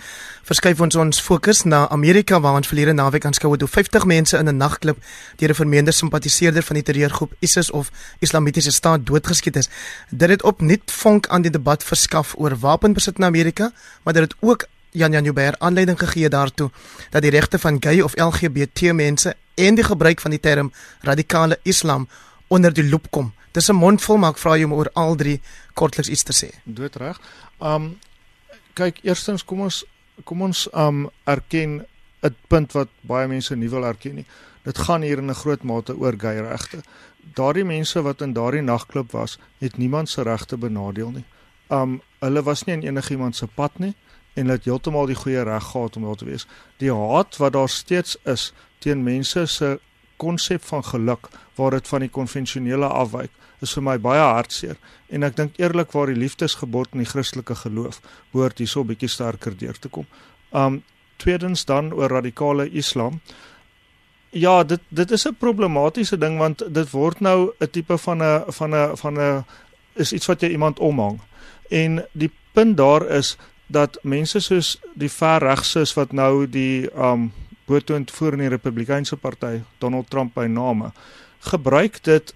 [0.49, 4.49] verskuif ons ons fokus na Amerika waar ons verlede naweek aanskou hoe 50 mense in
[4.49, 4.97] 'n nagklub
[5.37, 9.69] deur 'n vermeende simpatiseerder van die terreurgroep ISIS of Islamitiese Staat doodgeskiet is.
[10.11, 14.35] Dit het opnuut vonk aan die debat verskaf oor wapenbesit in Amerika, maar dit het
[14.41, 16.71] ook Jan Jan Joubert aanleiding gegee daartoe
[17.11, 21.59] dat die regte van gay of LGBT mense en die gebruik van die term radikale
[21.63, 22.09] islam
[22.53, 23.33] onder die loep kom.
[23.53, 25.41] Dis 'n mondvol maar ek vra jou om oor al drie
[25.75, 26.51] kortliks iets te sê.
[26.65, 27.21] Doodreg.
[27.61, 27.99] Um
[28.75, 29.85] kyk, eerstens kom ons
[30.25, 31.87] kom ons um erken
[32.23, 34.27] 'n punt wat baie mense nie wil erken nie.
[34.65, 36.83] Dit gaan hier in 'n groot mate oor gay regte.
[37.35, 41.25] Daardie mense wat in daardie nagklub was, het niemand se regte benadeel nie.
[41.71, 43.95] Um hulle was nie in enigiemand se pad nie
[44.35, 46.47] en hulle het heeltemal die goeie reg gehad om daar te wees.
[46.79, 49.81] Die haat wat daar steeds is teen mense se
[50.23, 53.31] konsep van geluk waar dit van die konvensionele afwyk
[53.63, 54.79] is vir my baie hartseer
[55.15, 58.01] en ek dink eerlikwaar die liefdesgebod in die Christelike geloof
[58.33, 60.07] behoort hierso 'n bietjie sterker deur te kom.
[60.53, 60.83] Um
[61.23, 63.21] tweedens dan oor radikale islam.
[64.31, 68.53] Ja, dit dit is 'n problematiese ding want dit word nou 'n tipe van 'n
[68.53, 69.45] van 'n van 'n
[69.95, 71.21] is iets wat jy iemand omhang.
[71.71, 77.33] En die punt daar is dat mense soos die verregses wat nou die um
[77.73, 80.93] boetoond voor in die Republikeinse party Donald Trump by name
[81.51, 82.35] gebruik dit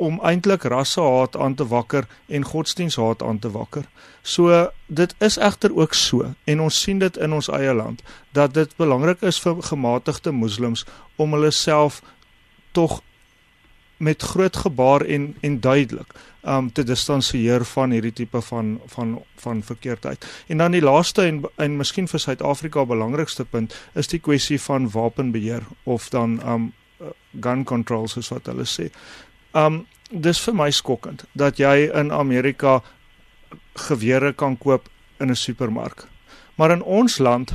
[0.00, 3.84] om eintlik rassehaat aan te wakker en godsdienshaat aan te wakker.
[4.22, 8.00] So dit is egter ook so en ons sien dit in ons eie land
[8.32, 12.00] dat dit belangrik is vir gematigde moslems om hulle self
[12.72, 13.02] tog
[14.00, 19.62] met groot gebaar en en duidelik um te distansieer van hierdie tipe van van van
[19.62, 20.26] verkeerdheid.
[20.46, 24.90] En dan die laaste en en miskien vir Suid-Afrika belangrikste punt is die kwessie van
[24.90, 26.72] wapenbeheer of dan um
[27.40, 28.88] gun control soos wat hulle sê.
[29.52, 32.80] Um dis vir my skokkend dat jy in Amerika
[33.88, 34.88] gewere kan koop
[35.20, 36.06] in 'n supermark.
[36.54, 37.52] Maar in ons land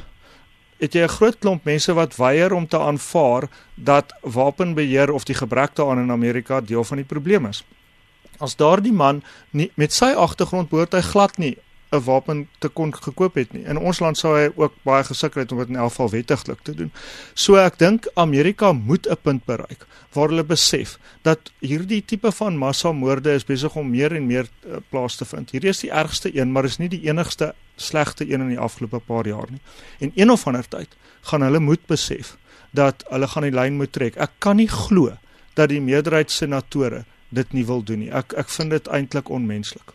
[0.78, 5.36] het jy 'n groot klomp mense wat weier om te aanvaar dat wapenbeheer of die
[5.36, 7.64] gebrek daaraan in Amerika deel van die probleem is.
[8.38, 11.58] As daardie man nie met sy agtergrond behoort hy glad nie
[11.96, 13.64] 'n wapen te kon gekoop het nie.
[13.64, 16.60] In ons land sou hy ook baie gesukkel het om dit in elk geval wettiglik
[16.64, 16.92] te doen.
[17.34, 22.58] So ek dink Amerika moet 'n punt bereik waar hulle besef dat hierdie tipe van
[22.58, 25.52] massamoorde is besig om meer en meer uh, plaas te vind.
[25.52, 29.00] Hierdie is die ergste een, maar is nie die enigste slegte een in die afgelope
[29.00, 29.62] paar jaar nie.
[30.00, 32.38] En een of ander tyd gaan hulle moet besef
[32.72, 34.16] dat hulle gaan die lyn moet trek.
[34.16, 35.18] Ek kan nie glo
[35.56, 38.12] dat die meerderheid senatore dit nie wil doen nie.
[38.12, 39.94] Ek ek vind dit eintlik onmenslik.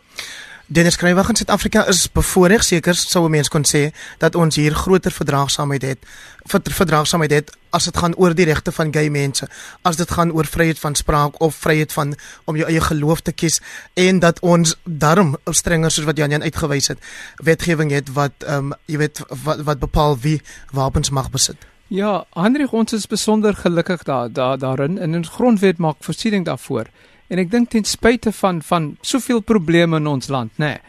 [0.71, 4.73] Dennis Krywag in Suid-Afrika is bevoordeel seker sou 'n mens kon sê dat ons hier
[4.73, 5.99] groter verdraagsaamheid het
[6.47, 9.47] verdraagsaamheid het as dit gaan oor die regte van gay mense
[9.81, 13.31] as dit gaan oor vryheid van spraak of vryheid van om jou eie geloof te
[13.31, 13.59] kies
[13.93, 16.99] en dat ons daarom strenger soos wat Jan Jan uitgewys het
[17.43, 21.57] wetgewing het wat ehm um, jy weet wat, wat bepaal wie wapens mag besit.
[21.87, 26.87] Ja, Hendrik ons is besonder gelukkig daar daar daarin in ons grondwet maak voorsiening daarvoor.
[27.31, 30.79] En ek dink ten spyte van van soveel probleme in ons land, nê, nee,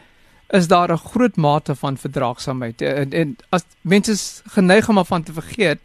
[0.53, 2.81] is daar 'n groot mate van verdraagsaamheid.
[2.81, 5.79] En, en as mense geneig om van te vergeet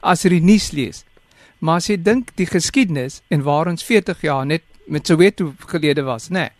[0.00, 1.04] as jy die nuus lees.
[1.58, 6.02] Maar as jy dink die geskiedenis en waar ons 40 jaar net met Soweto gelede
[6.02, 6.50] was, nê, nee,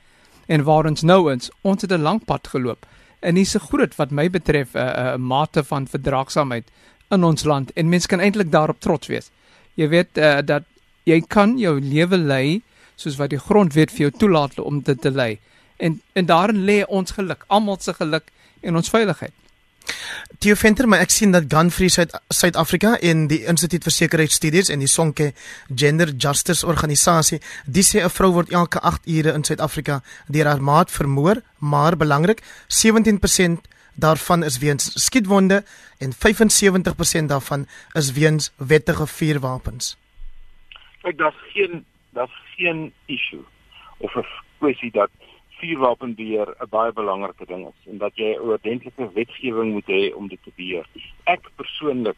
[0.47, 2.87] en waar ons nou is, ons het 'n lang pad geloop.
[3.21, 6.65] En dis 'n groot wat my betref 'n uh, uh, mate van verdraagsaamheid
[7.11, 9.31] in ons land en mense kan eintlik daarop trots wees.
[9.75, 10.63] Jy weet uh, dat
[11.05, 12.63] jy kan jou lewe lei
[12.97, 15.39] soos wat die grondwet vir jou toelaat om dit te lei.
[15.77, 18.31] En en daarin lê ons geluk, almal se geluk
[18.63, 19.33] en ons veiligheid.
[20.39, 24.81] Theo Venter, maar ek sien dat Gun Free Suid-Afrika en die Instituut vir Sekuriteitsstudies en
[24.81, 25.33] die Sonke
[25.69, 30.63] Gender Justice organisasie, dis sê 'n vrou word elke 8 ure in Suid-Afrika deur haar
[30.63, 35.65] maat vermoor, maar belangrik, 17% daarvan is weens skietwonde
[35.99, 39.97] en 75% daarvan is weens wettige vuurwapens.
[41.03, 43.45] Kyk, daar's geen daar's geen issue
[43.99, 44.27] of 'n
[44.59, 45.11] kwessie dat
[45.59, 50.29] vuurwapenbeheer 'n baie belangrike ding is en dat jy 'n oordentlike wetgewing moet hê om
[50.29, 50.87] dit te beheer.
[51.25, 52.17] Ek persoonlik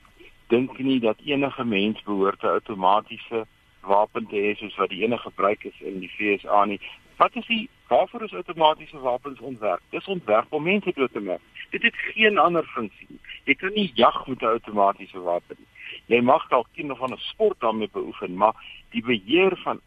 [0.49, 3.47] dink nie dat enige mens behoort 'n outomatiese
[3.81, 6.81] wapen te hê soos wat die enige gebruik is in die FSA nie.
[7.17, 9.81] Wat is die waarvoor is outomatiese wapens ontwerp?
[9.91, 11.41] Dis ontwerp om mense dood te maak.
[11.71, 13.21] Dit het geen ander funksie nie.
[13.45, 15.67] Jy kan nie jag met 'n outomatiese wapen nie.
[16.07, 18.55] Jy mag dalk een van 'n sport daarmee beoefen, maar
[18.91, 19.81] die beheer van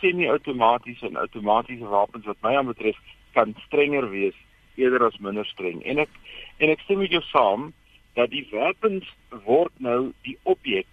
[0.00, 2.98] semi-outomatiese en outomatiese wapens wat my aanbetref
[3.32, 4.36] kan strenger wees
[4.76, 5.82] eerder as minder streng.
[5.84, 6.12] En ek
[6.58, 7.72] en ek stem met jou saam
[8.16, 9.08] dat die wapens
[9.44, 10.88] word nou die objek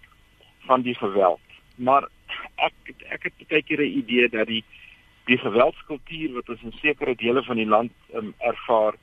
[0.68, 1.40] van die geweld.
[1.76, 2.08] Maar
[2.56, 4.64] ek ek het baie keer 'n idee dat die
[5.24, 8.94] die geweldskultuur wat ons in sekere dele van die land um, ervaar,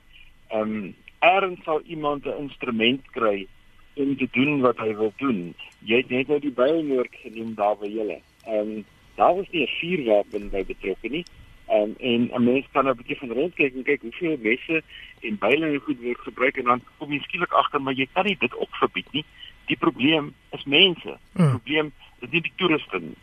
[0.50, 3.46] ehm um, erns sal iemand 'n instrument kry
[3.94, 5.54] om te doen wat hy wil doen.
[5.78, 8.20] Jy het net nou die bylmoord genoem daar by julle.
[8.46, 11.24] Ehm um, daar was nie 'n vuurwapen by betrokke nie.
[11.70, 14.82] Um, en 'n mens kan nou 'n bietjie van rondkyk en kyk hoeveel messe
[15.20, 18.24] en byle en goed word gebruik en dan kom jy skielik agter maar jy kan
[18.24, 19.24] nie dit ook verbied nie.
[19.66, 21.18] Die probleem is mense.
[21.32, 21.50] Die hmm.
[21.50, 23.16] probleem is nie die toeriste nie.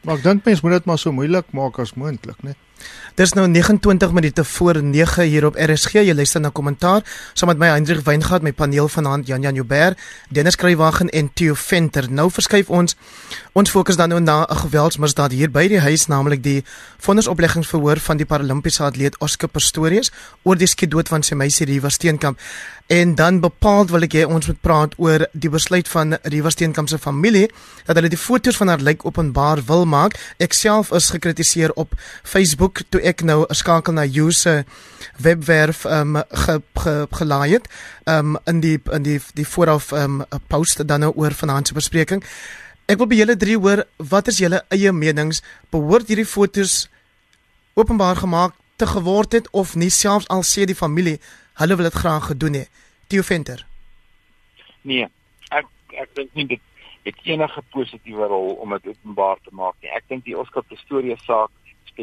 [0.00, 2.54] Maar ek dink mense moet dit maar so moeilik maak as moontlik, né?
[3.14, 5.92] Dis nou 29 minute voor 9 hier op RSG.
[5.92, 9.98] Jy luister na kommentaar saam met my Hendrik Weingart, my paneel vanaand Jan Jan Joubert,
[10.28, 12.06] Dennis Kruiwagen en Theo Venter.
[12.10, 12.96] Nou verskuif ons
[13.52, 16.64] ons fokus dan nou na 'n geweldsmisdaad hier by die huis, naamlik die
[16.98, 20.10] vonnisopleggingsverhoor van die Paralimpiese atleet Oscar Pistorius
[20.42, 22.38] oor die skietdood van sy meisie Riva Steenkamp.
[22.86, 26.88] En dan bepaald wil ek hê ons moet praat oor die besluit van Riva Steenkamp
[26.88, 27.50] se familie
[27.86, 30.16] dat hulle die foto's van haar lijk openbaar wil maak.
[30.38, 34.64] Ek self is gekritiseer op Facebook toe ek nou 'n skakel na Juse
[35.18, 37.68] webwerf um ge, ge, gelaai het
[38.04, 41.32] um in die in die die vooraf um 'n post dan nou oor
[41.64, 42.24] se bespreking.
[42.86, 45.42] Ek wil by julle drie hoor wat is julle eie menings?
[45.70, 46.88] Behoort hierdie foto's
[47.74, 51.20] openbaar gemaak te geword het of nie selfs al sê die familie
[51.60, 52.64] hulle wil dit graag gedoen hê.
[53.06, 53.66] Theo Venter.
[54.82, 55.06] Nee,
[55.50, 56.60] ek ek dink nie dit
[57.02, 59.90] het enige positiewe rol om dit openbaar te maak nie.
[59.96, 61.50] Ek dink die Oscar Pistorius saak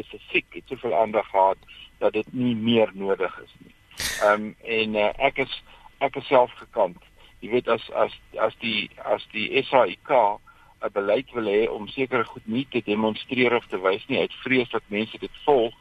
[0.02, 1.56] spesifiek het soveel aandag gehad
[1.98, 3.74] dat dit nie meer nodig is nie.
[4.22, 5.62] Ehm um, en uh, ek is
[5.98, 7.02] ek is self gekant.
[7.40, 10.10] Jy weet as as as die as die SAIK
[10.80, 14.34] 'n beleid wil hê om sekere goed nie te demonstreer of te wys nie uit
[14.44, 15.74] vrees dat mense dit volg,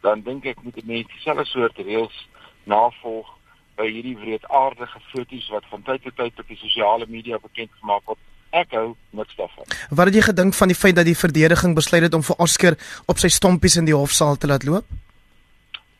[0.00, 2.28] dan dink ek moet die mense dieselfde soort reëls
[2.64, 3.32] navolg
[3.76, 8.06] by hierdie wreedaardige foto's wat van tyd tot tyd op die sosiale media bekend gemaak
[8.06, 8.22] word.
[8.56, 9.66] Ek hou niks daarvan.
[9.90, 12.76] Wat het jy gedink van die feit dat die verdediging besluit het om vir Oscar
[13.10, 14.86] op sy stompies in die hofsaal te laat loop?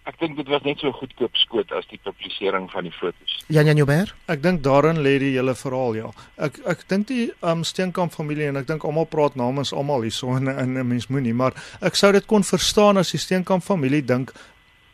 [0.07, 3.33] Ek dink dit was net so goedkoop skoot as die publisering van die foto's.
[3.51, 4.13] Jan Jan Joubert?
[4.31, 6.11] Ek dink daarin lê die hele verhaal, ja.
[6.39, 10.37] Ek ek dink die um Steenkamp familie en ek dink almal praat namens almal hierso
[10.39, 14.33] in 'n mens moenie, maar ek sou dit kon verstaan as die Steenkamp familie dink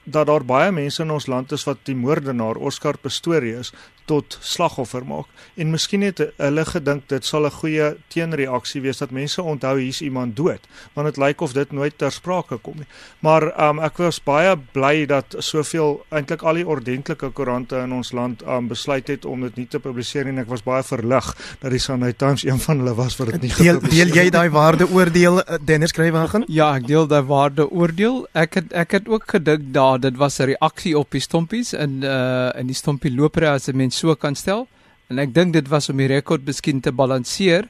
[0.05, 3.72] dat daar baie mense in ons land is wat die moordenaar Oscar Pistorius
[4.12, 5.31] tot slagoffer maak.
[5.57, 10.01] En miskien het hulle gedink dit sal 'n goeie teenreaksie wees dat mense onthou hier's
[10.01, 10.61] iemand dood
[10.94, 12.88] want dit lyk of dit nooit ter sprake kom nie.
[13.20, 18.12] Maar um, ek was baie bly dat soveel eintlik al die ordentlike koerante in ons
[18.12, 21.29] land um, besluit het om dit nie te publiseer nie en ek was baie verlig
[21.61, 24.48] dat die Sunday Times een van hulle was wat dit nie deel, deel jy daai
[24.55, 29.11] waarde oordeel eh, Dennis Skrywagen ja ek deel daai waarde oordeel ek het ek het
[29.12, 33.12] ook gedink daar dit was 'n reaksie op die stompies in uh in die stompie
[33.14, 34.67] lopery as 'n mens so kan stel.
[35.11, 37.69] En ek dink dit was om die rekord miskien te balanseer.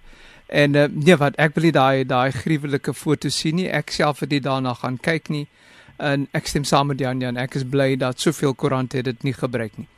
[0.53, 3.69] En uh, nee wat ek wil nie daai daai gruwelike foto sien nie.
[3.69, 5.47] Ek self het dit daarna gaan kyk nie.
[6.03, 7.41] En ek stem saam met Jan Jan.
[7.41, 9.89] Ek is bly dat soveel koerante dit nie gebruik nie.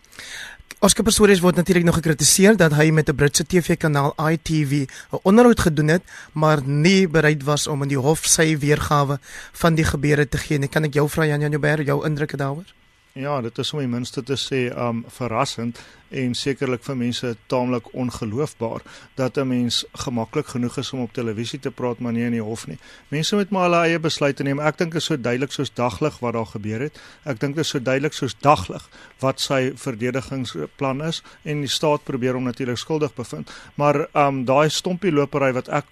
[0.84, 5.60] Oscar Pistorius word natuurlik nog gekritiseer dat hy met 'n Britse TV-kanaal ITV 'n onderhoud
[5.60, 6.02] gedoen het,
[6.32, 9.18] maar nie bereid was om in die hof sy weergawe
[9.52, 10.68] van die gebeure te gee nie.
[10.68, 12.68] Kan ek jou vra Jan Jan Joubert jou indrukke daaroor?
[13.14, 15.78] Ja, dit is om die minste te sê um verrassend
[16.10, 18.82] en sekerlik vir mense taamlik ongeloofbaar
[19.14, 22.42] dat 'n mens gemaklik genoeg is om op televisie te praat maar nie in die
[22.42, 22.78] hof nie.
[23.08, 24.60] Mense moet maar hulle eie besluite neem.
[24.60, 27.00] Ek dink dit is so duidelik soos daglig wat daar gebeur het.
[27.24, 28.88] Ek dink dit is so duidelik soos daglig
[29.20, 33.50] wat sy verdedigingsplan is en die staat probeer hom natuurlik skuldig bevind.
[33.74, 35.84] Maar um daai stompie lopery wat ek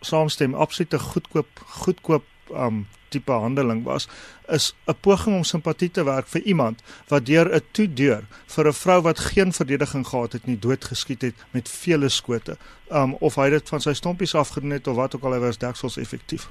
[0.00, 2.24] saamstem absoluut 'n goedkoop goedkoop
[2.54, 4.08] um tipe handeling was,
[4.48, 8.72] is 'n poging om simpatie te werk vir iemand wat deur 'n toedeur vir 'n
[8.72, 12.56] vrou wat geen verdediging gehad het nie doodgeskiet het met vele skote.
[12.90, 15.58] Um of hy dit van sy stompies afgedoen het of wat ook al hy was
[15.58, 16.48] deksels effektief.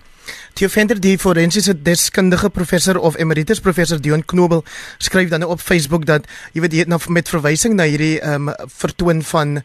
[0.54, 4.64] Theo Venter die forensiese deskundige professor of emeritus professor Dion Knobel
[4.98, 8.50] skryf dan op Facebook dat jy weet jy het nou met verwysing na hierdie um
[8.66, 9.64] vertoon van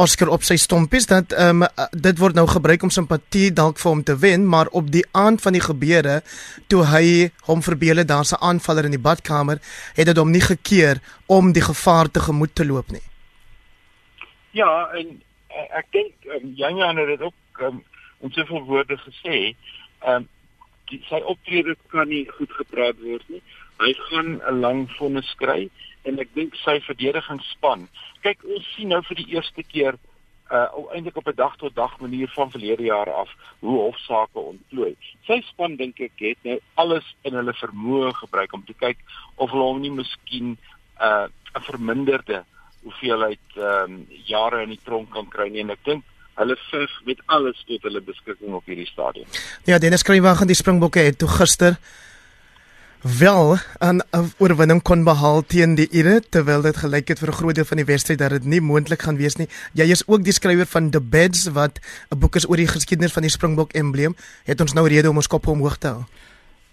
[0.00, 3.90] Oscar op sy stompies dat ehm um, dit word nou gebruik om simpatie dalk vir
[3.90, 6.20] hom te wen, maar op die aand van die gebeure
[6.72, 9.60] toe hy hom verbeel het daar's 'n aanvaller in die badkamer,
[9.98, 13.04] het dit hom nie gekeer om die gevaar te gemoed te loop nie.
[14.50, 15.20] Ja, en
[15.50, 17.84] uh, ek dink um, Janja het dit ook um,
[18.20, 19.54] in soveel woorde gesê,
[20.00, 20.28] ehm um,
[21.08, 23.42] sy optrede kan nie goed gepraat word nie.
[23.78, 25.70] Hy gaan 'n lang vonnis skry
[26.02, 27.88] en ek dink sy verdedigingsspan.
[28.22, 29.98] Kyk, ons sien nou vir die eerste keer
[30.50, 34.96] uh eintlik op 'n dag tot dag manier van verlede jaar af hoe hofsaake ontplooi.
[35.26, 38.98] Sy span dink ek het nou alles in hulle vermoë gebruik om te kyk
[39.36, 40.58] of hulle hom nie miskien
[41.00, 42.44] uh 'n verminderde
[42.82, 46.04] hoeveelheid ehm um, jare in die tronk kan kry nie en ek dink
[46.40, 49.26] hulle veg met alles tot hulle beskikking op hierdie stadium.
[49.68, 51.76] Ja, Dennis gaan die Springbokke het toe gister
[53.02, 54.02] wel 'n
[54.38, 57.76] oorwinning kon behaal teen die Ire terwyl dit gelyk het vir 'n groot deel van
[57.76, 59.48] die wedstryd dat dit nie moontlik gaan wees nie.
[59.72, 61.80] Jy is ook die skrywer van The Beds wat
[62.10, 64.16] 'n boek is oor die geskiedenis van die Springbok embleem.
[64.44, 66.04] Het ons nou rede om ons kop omhoog te hou?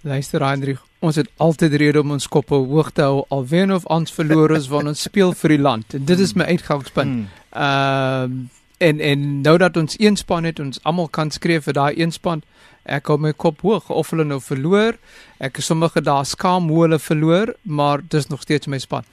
[0.01, 3.85] Luister Hendrik, ons het altyd rede om ons kop hoog te hou al wen of
[3.85, 5.93] ons verloor is wanneer ons speel vir die land.
[5.93, 7.09] En dit is my uitgangspunt.
[7.09, 7.27] Hmm.
[7.49, 8.45] Ehm uh,
[8.77, 12.11] en en nou dat ons een span het, ons almal kan skryf vir daai een
[12.11, 12.43] span.
[12.87, 14.95] Ek hou my kop hoog of hulle nou verloor.
[15.43, 19.03] Ek is sommige dae skaam hoe hulle verloor, maar dis nog steeds my span.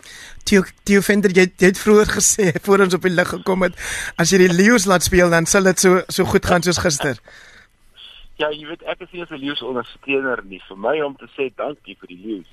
[0.46, 3.74] Theo Theo Venter jy, jy het vroeër gesê voor ons op die lig gekom het,
[4.16, 7.18] as jy die Lions laat speel dan sal dit so so goed gaan soos gister.
[8.38, 10.62] Ja, jy weet ek is nie 'n Lions ondersteuner nie.
[10.68, 12.50] Vir my om te sê dankie vir die Lions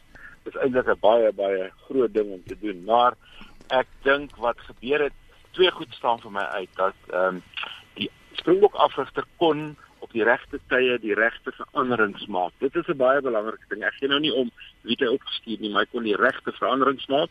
[0.50, 3.14] is eintlik 'n baie baie groot ding om te doen, maar
[3.70, 5.14] ek dink wat gebeur het,
[5.54, 7.44] twee goed staan vir my uit dat ehm um,
[7.96, 8.10] die
[8.40, 9.76] Springbok afrigter kon
[10.12, 12.52] op die regte tye die regte veranderings maak.
[12.60, 13.84] Dit is 'n baie belangrike ding.
[13.84, 14.52] Ek gee nou nie om
[14.84, 17.30] wie hy opgestuur nie, maar hy kon die regte veranderings maak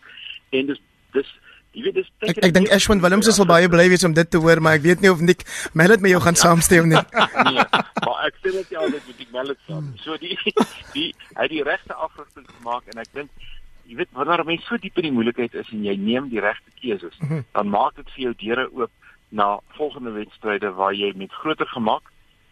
[0.50, 0.80] en dis
[1.12, 1.28] dis
[1.72, 4.38] jy weet dis Ek, ek dink Ashwin Williams sal baie bly wees om dit te
[4.38, 6.40] hoor, maar ek weet nie of Nick Mallet met jou gaan ja.
[6.40, 7.02] saamstem nie.
[7.50, 7.64] nee,
[8.04, 9.92] maar ek sê net jy altyd met Nick Mallet saam.
[10.00, 10.38] So die
[10.94, 13.30] die hy die regte afrigting maak en ek dink
[13.84, 16.70] jy weet wanneer mense so diep in die moeilikheid is en jy neem die regte
[16.80, 17.44] keuses, mhm.
[17.52, 18.90] dan maak dit vir jou deure oop
[19.30, 22.02] na volgende wedstryde waar jy met groter gemak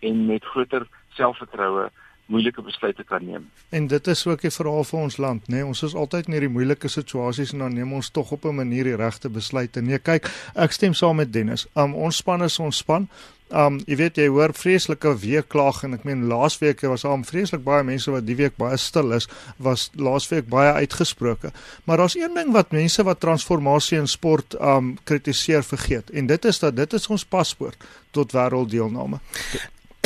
[0.01, 1.91] en met groter selfvertroue
[2.29, 3.47] moeilike besluite kan neem.
[3.73, 5.55] En dit is ook 'n verhaal vir ons land, nê?
[5.55, 5.67] Nee?
[5.67, 8.85] Ons is altyd in hierdie moeilike situasies en dan neem ons tog op 'n manier
[8.85, 9.81] die regte besluite.
[9.81, 11.67] Nee, kyk, ek stem saam met Dennis.
[11.75, 13.09] Um ons span is ons span.
[13.51, 17.83] Um jy weet jy hoor vreeslike weeklag en ek meen laasweek was daar vreeslik baie
[17.83, 21.53] mense wat die week baie stil is, was laasweek baie uitgesproke.
[21.85, 26.45] Maar daar's een ding wat mense wat transformasie in sport um kritiseer vergeet en dit
[26.45, 27.77] is dat dit is ons paspoort
[28.11, 29.19] tot wêrelddeelname.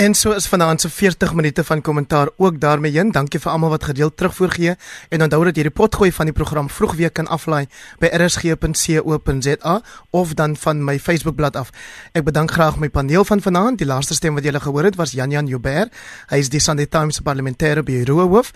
[0.02, 3.10] En so is vanaand se 40 minute van kommentaar ook daarmee heen.
[3.12, 4.74] Dankie vir almal wat gedeeld terugvoorgee
[5.08, 7.68] en onthou dat jy die potgooi van die program vroegweek kan aflaai
[8.02, 9.76] by rsg.co.za
[10.10, 11.70] of dan van my Facebookblad af.
[12.18, 13.78] Ek bedank graag my paneel van vanaand.
[13.78, 15.94] Die laaste stem wat julle gehoor het was Jan Jan Joubert.
[16.34, 18.50] Hy is die Sunday Times parlementêre bureau hoof.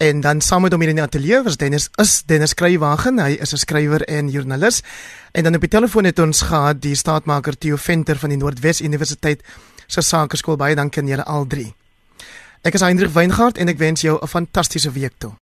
[0.00, 3.20] En dan saam met hom hier in die ateljee was Dennis is Dennis Kruiwagen.
[3.20, 4.82] Hy is 'n skrywer en joernalis.
[5.32, 8.80] En dan op die telefoon het ons gehad die staatmaker Theo Venter van die Noordwes
[8.80, 9.44] Universiteit
[9.88, 11.74] se sakeskool baie dankie aan julle al drie.
[12.62, 15.32] Ek is Hendrik Weingart en ek wens jou 'n fantastiese week toe.